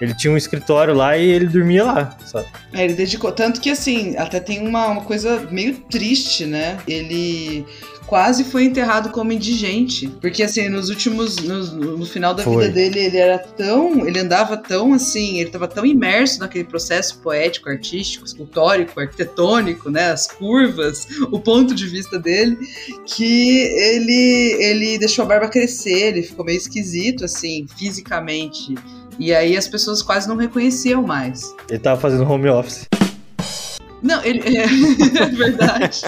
[0.00, 2.46] Ele tinha um escritório lá e ele dormia lá, sabe?
[2.72, 3.30] É, ele dedicou.
[3.32, 6.78] Tanto que, assim, até tem uma, uma coisa meio triste, né?
[6.88, 7.66] Ele
[8.06, 10.08] quase foi enterrado como indigente.
[10.20, 11.36] Porque, assim, nos últimos.
[11.36, 12.64] No, no final da Foi.
[12.64, 14.06] vida dele, ele era tão.
[14.06, 15.38] Ele andava tão assim.
[15.38, 20.10] Ele estava tão imerso naquele processo poético, artístico, escultórico, arquitetônico, né?
[20.10, 22.58] As curvas, o ponto de vista dele,
[23.06, 26.08] que ele, ele deixou a barba crescer.
[26.08, 28.74] Ele ficou meio esquisito, assim, fisicamente.
[29.18, 31.54] E aí as pessoas quase não reconheciam mais.
[31.68, 32.88] Ele tava fazendo home office.
[34.02, 34.40] Não, ele.
[35.20, 36.00] É verdade.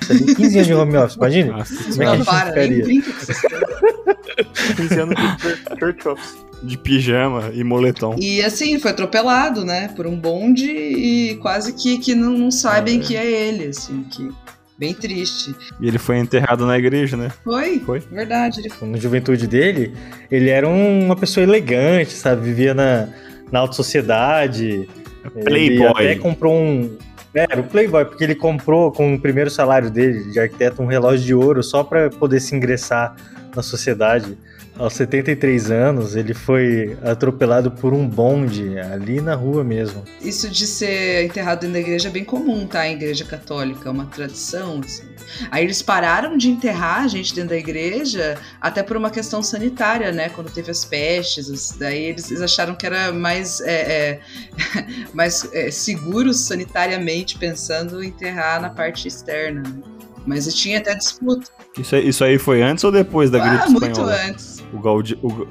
[0.00, 1.52] Você tem 15 anos de home office, imagina?
[1.58, 2.84] Nossa, Como é que a Não, gente para, nem ficaria?
[2.84, 4.76] brinca com essas coisas.
[4.76, 6.34] 15 anos de church- office.
[6.62, 8.16] de pijama e moletom.
[8.18, 9.88] E assim, foi atropelado, né?
[9.96, 14.30] Por um bonde e quase que, que não, não sabem que é ele, assim, que.
[14.78, 15.54] Bem triste.
[15.80, 17.30] E ele foi enterrado na igreja, né?
[17.44, 18.00] Foi, Foi.
[18.00, 18.60] verdade.
[18.60, 19.92] Ele Na juventude dele,
[20.28, 22.42] ele era um- uma pessoa elegante, sabe?
[22.46, 23.06] Vivia na,
[23.52, 24.88] na alta sociedade.
[25.36, 25.90] Ele Playboy.
[25.90, 26.96] até comprou um.
[27.34, 30.86] É, era o Playboy, porque ele comprou com o primeiro salário dele de arquiteto um
[30.86, 33.16] relógio de ouro só para poder se ingressar
[33.54, 34.36] na sociedade.
[34.78, 40.02] Aos 73 anos, ele foi atropelado por um bonde ali na rua mesmo.
[40.20, 42.86] Isso de ser enterrado dentro da igreja é bem comum, tá?
[42.88, 45.04] Em igreja católica, é uma tradição, assim.
[45.50, 50.10] Aí eles pararam de enterrar a gente dentro da igreja até por uma questão sanitária,
[50.10, 50.30] né?
[50.30, 54.20] Quando teve as pestes, daí eles, eles acharam que era mais, é, é,
[55.12, 59.82] mais é, seguro sanitariamente pensando em enterrar na parte externa, né?
[60.24, 61.50] Mas tinha até disputa.
[61.76, 64.16] Isso aí, isso aí foi antes ou depois da gripe Ah, muito espanhola?
[64.28, 64.51] antes.
[64.72, 65.46] O Gaudí, o,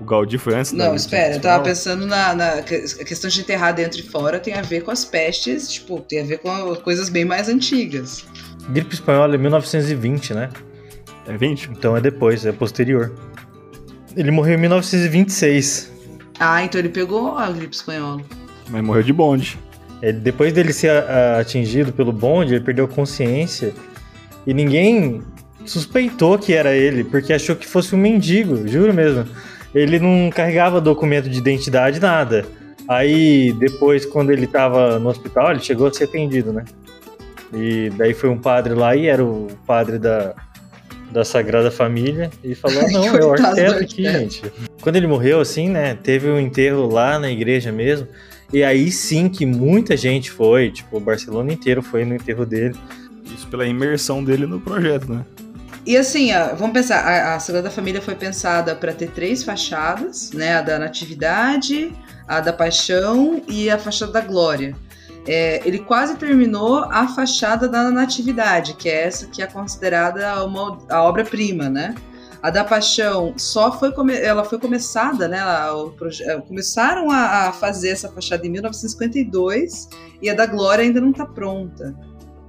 [0.00, 3.40] o Gaudí foi antes Não, espera, eu tava pensando na, na que- a questão de
[3.40, 6.74] enterrar dentro e fora tem a ver com as pestes, tipo, tem a ver com
[6.76, 8.24] coisas bem mais antigas.
[8.70, 10.50] Gripe espanhola é 1920, né?
[11.26, 11.70] É 20?
[11.72, 13.14] Então é depois, é posterior.
[14.16, 15.90] Ele morreu em 1926.
[16.38, 18.20] Ah, então ele pegou a gripe espanhola.
[18.68, 19.58] Mas morreu de bonde.
[20.02, 21.00] Ele- depois dele ser a-
[21.36, 23.74] a- atingido pelo bonde, ele perdeu a consciência.
[24.46, 25.22] E ninguém
[25.68, 29.26] suspeitou que era ele, porque achou que fosse um mendigo, juro mesmo.
[29.74, 32.46] Ele não carregava documento de identidade, nada.
[32.88, 36.64] Aí, depois, quando ele tava no hospital, ele chegou a ser atendido, né?
[37.52, 40.34] E daí foi um padre lá e era o padre da,
[41.10, 44.42] da Sagrada Família e falou: ah, não, é o arquiteto aqui, gente.
[44.80, 45.94] Quando ele morreu, assim, né?
[46.02, 48.08] Teve um enterro lá na igreja mesmo.
[48.52, 52.74] E aí sim que muita gente foi, tipo, o Barcelona inteiro foi no enterro dele.
[53.34, 55.24] Isso pela imersão dele no projeto, né?
[55.88, 60.32] E assim, ó, vamos pensar, a, a Sagrada Família foi pensada para ter três fachadas,
[60.32, 60.56] né?
[60.56, 61.90] A da Natividade,
[62.28, 64.76] a da Paixão e a fachada da Glória.
[65.26, 70.78] É, ele quase terminou a fachada da Natividade, que é essa que é considerada uma,
[70.90, 71.94] a obra-prima, né?
[72.42, 75.38] A da Paixão só foi ela foi começada, né?
[76.20, 79.88] É, começaram a, a, fazer essa fachada em 1952
[80.20, 81.96] e a da Glória ainda não está pronta.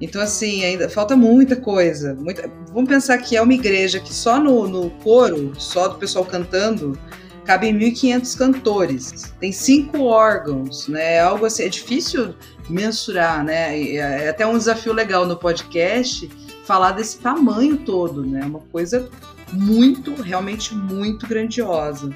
[0.01, 2.15] Então, assim, ainda falta muita coisa.
[2.15, 2.49] Muita...
[2.73, 6.97] Vamos pensar que é uma igreja que só no, no coro, só do pessoal cantando,
[7.43, 9.33] cabem 1.500 cantores.
[9.39, 11.15] Tem cinco órgãos, né?
[11.15, 12.33] É algo assim, é difícil
[12.69, 13.81] mensurar, né?
[13.91, 16.29] É até um desafio legal no podcast
[16.63, 18.45] falar desse tamanho todo, né?
[18.45, 19.09] Uma coisa
[19.51, 22.11] muito, realmente muito grandiosa.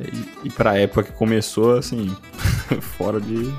[0.00, 2.14] E, e pra época que começou, assim,
[2.96, 3.52] fora de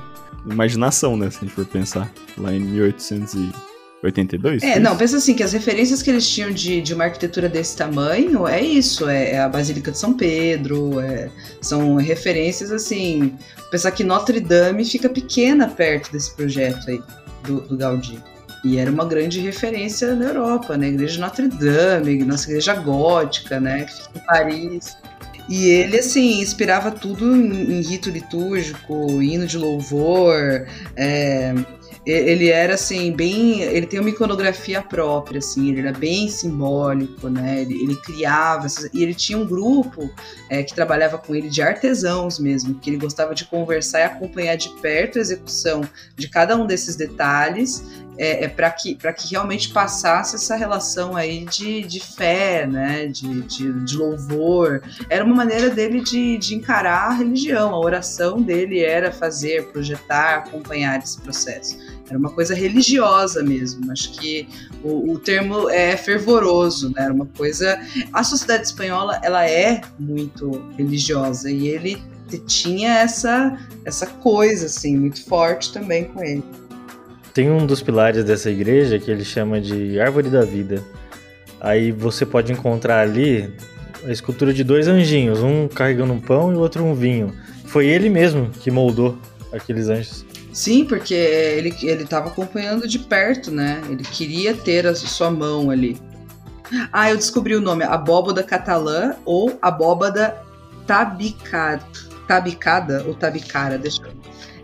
[0.45, 1.29] imaginação, né?
[1.29, 2.11] Se a gente for pensar.
[2.37, 4.63] Lá em 1882?
[4.63, 7.77] É, não, pensa assim, que as referências que eles tinham de, de uma arquitetura desse
[7.77, 11.29] tamanho é isso, é, é a Basílica de São Pedro, é,
[11.61, 13.35] são referências assim.
[13.69, 17.01] Pensar que Notre Dame fica pequena perto desse projeto aí
[17.43, 18.19] do, do Gaudí.
[18.63, 20.87] E era uma grande referência na Europa, né?
[20.87, 23.85] A igreja de Notre Dame, nossa igreja gótica, né?
[23.85, 24.97] Que fica em Paris.
[25.49, 30.65] E ele, assim, inspirava tudo em, rito litúrgico, hino de louvor.
[30.95, 31.53] É,
[32.03, 37.61] ele era assim bem ele tem uma iconografia própria assim ele era bem simbólico né
[37.61, 40.09] ele, ele criava e ele tinha um grupo
[40.49, 44.55] é, que trabalhava com ele de artesãos mesmo que ele gostava de conversar e acompanhar
[44.55, 45.81] de perto a execução
[46.15, 47.83] de cada um desses detalhes
[48.21, 53.41] é, é para que, que realmente passasse essa relação aí de, de fé, né, de,
[53.41, 54.83] de, de louvor.
[55.09, 60.35] Era uma maneira dele de, de encarar a religião, a oração dele era fazer, projetar,
[60.35, 61.75] acompanhar esse processo.
[62.07, 63.91] Era uma coisa religiosa mesmo.
[63.91, 64.47] Acho que
[64.83, 67.05] o, o termo é fervoroso, né?
[67.05, 67.79] Era uma coisa.
[68.13, 72.03] A sociedade espanhola ela é muito religiosa e ele
[72.45, 76.43] tinha essa essa coisa assim muito forte também com ele.
[77.33, 80.83] Tem um dos pilares dessa igreja que ele chama de Árvore da Vida.
[81.59, 83.53] Aí você pode encontrar ali
[84.05, 87.33] a escultura de dois anjinhos, um carregando um pão e o outro um vinho.
[87.65, 89.17] Foi ele mesmo que moldou
[89.53, 90.25] aqueles anjos.
[90.51, 93.81] Sim, porque ele ele estava acompanhando de perto, né?
[93.89, 95.97] Ele queria ter a sua mão ali.
[96.91, 100.41] Ah, eu descobri o nome, abóboda catalã ou abóbada
[100.87, 101.83] tabicada,
[102.27, 104.20] tabicada ou tabicara, deixa eu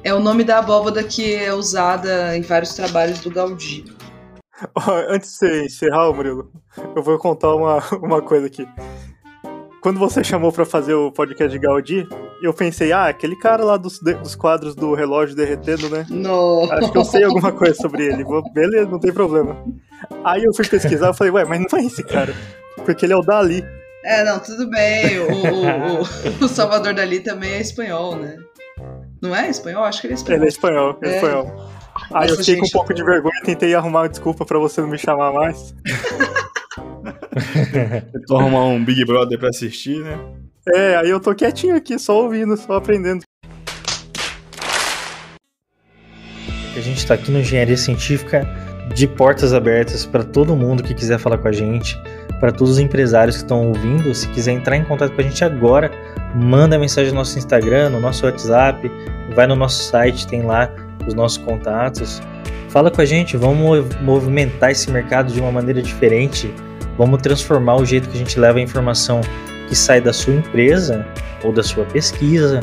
[0.07, 3.83] é o nome da abóbada que é usada em vários trabalhos do Gaudí.
[5.09, 6.49] Antes de você encerrar, Murilo,
[6.95, 8.65] eu vou contar uma, uma coisa aqui.
[9.81, 12.07] Quando você chamou para fazer o podcast de Gaudí,
[12.41, 16.05] eu pensei, ah, aquele cara lá dos, dos quadros do relógio derretendo, né?
[16.09, 16.71] Não.
[16.71, 18.23] Acho que eu sei alguma coisa sobre ele.
[18.53, 19.61] Beleza, não tem problema.
[20.23, 22.33] Aí eu fui pesquisar e falei, ué, mas não é esse cara.
[22.85, 23.61] Porque ele é o Dali.
[24.05, 25.19] É, não, tudo bem.
[25.19, 26.05] O, o, o,
[26.45, 28.37] o Salvador Dali também é espanhol, né?
[29.27, 29.83] Não é espanhol?
[29.83, 30.37] Acho que ele é espanhol.
[30.37, 31.15] Ele é espanhol, é, é.
[31.15, 31.71] espanhol.
[32.13, 34.79] Aí eu fiquei com um pouco de vergonha e tentei arrumar uma desculpa pra você
[34.79, 35.75] não me chamar mais.
[38.13, 40.17] Tentou arrumar um Big Brother pra assistir, né?
[40.73, 43.23] É, aí eu tô quietinho aqui, só ouvindo, só aprendendo.
[46.75, 48.47] A gente tá aqui no Engenharia Científica
[48.93, 51.99] de portas abertas para todo mundo que quiser falar com a gente,
[52.39, 54.13] para todos os empresários que estão ouvindo.
[54.13, 55.91] Se quiser entrar em contato com a gente agora,
[56.35, 58.89] manda mensagem no nosso Instagram, no nosso WhatsApp,
[59.33, 60.69] vai no nosso site, tem lá
[61.07, 62.21] os nossos contatos.
[62.69, 66.53] Fala com a gente, vamos movimentar esse mercado de uma maneira diferente.
[66.97, 69.21] Vamos transformar o jeito que a gente leva a informação
[69.67, 71.05] que sai da sua empresa,
[71.43, 72.59] ou da sua pesquisa,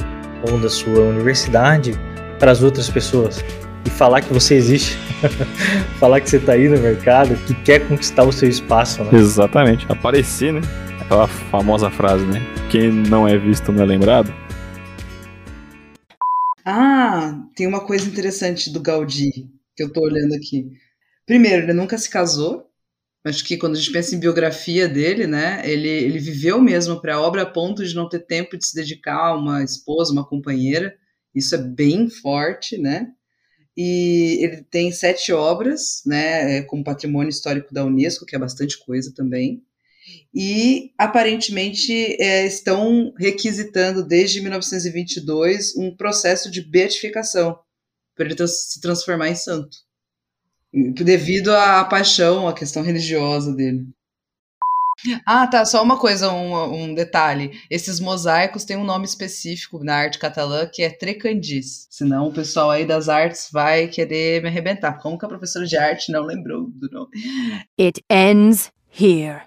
[0.51, 1.99] ou da sua universidade
[2.39, 3.45] para as outras pessoas.
[3.85, 4.99] E falar que você existe,
[6.01, 9.05] falar que você está aí no mercado, que quer conquistar o seu espaço.
[9.05, 9.11] Né?
[9.19, 10.61] Exatamente, aparecer, né?
[11.01, 12.43] Aquela famosa frase, né?
[12.71, 14.33] Quem não é visto não é lembrado.
[16.65, 20.71] Ah, tem uma coisa interessante do Gaudí que eu tô olhando aqui.
[21.27, 22.71] Primeiro, ele nunca se casou.
[23.25, 27.17] Acho que quando a gente pensa em biografia dele, né, ele, ele viveu mesmo para
[27.17, 30.27] a obra a ponto de não ter tempo de se dedicar a uma esposa, uma
[30.29, 30.97] companheira.
[31.35, 33.13] Isso é bem forte, né?
[33.77, 39.13] e ele tem sete obras, né, como patrimônio histórico da Unesco, que é bastante coisa
[39.15, 39.63] também.
[40.35, 47.59] E aparentemente é, estão requisitando desde 1922 um processo de beatificação
[48.17, 49.77] para ele se transformar em santo,
[50.73, 53.87] devido à paixão, à questão religiosa dele.
[55.27, 55.65] Ah, tá.
[55.65, 57.61] Só uma coisa, um, um, detalhe.
[57.71, 61.87] Esses mosaicos têm um nome específico na arte catalã que é trecandis.
[61.91, 64.99] Senão o pessoal aí das artes vai querer me arrebentar.
[65.01, 67.11] Como que a professora de arte não lembrou do nome?
[67.79, 69.43] It ends here.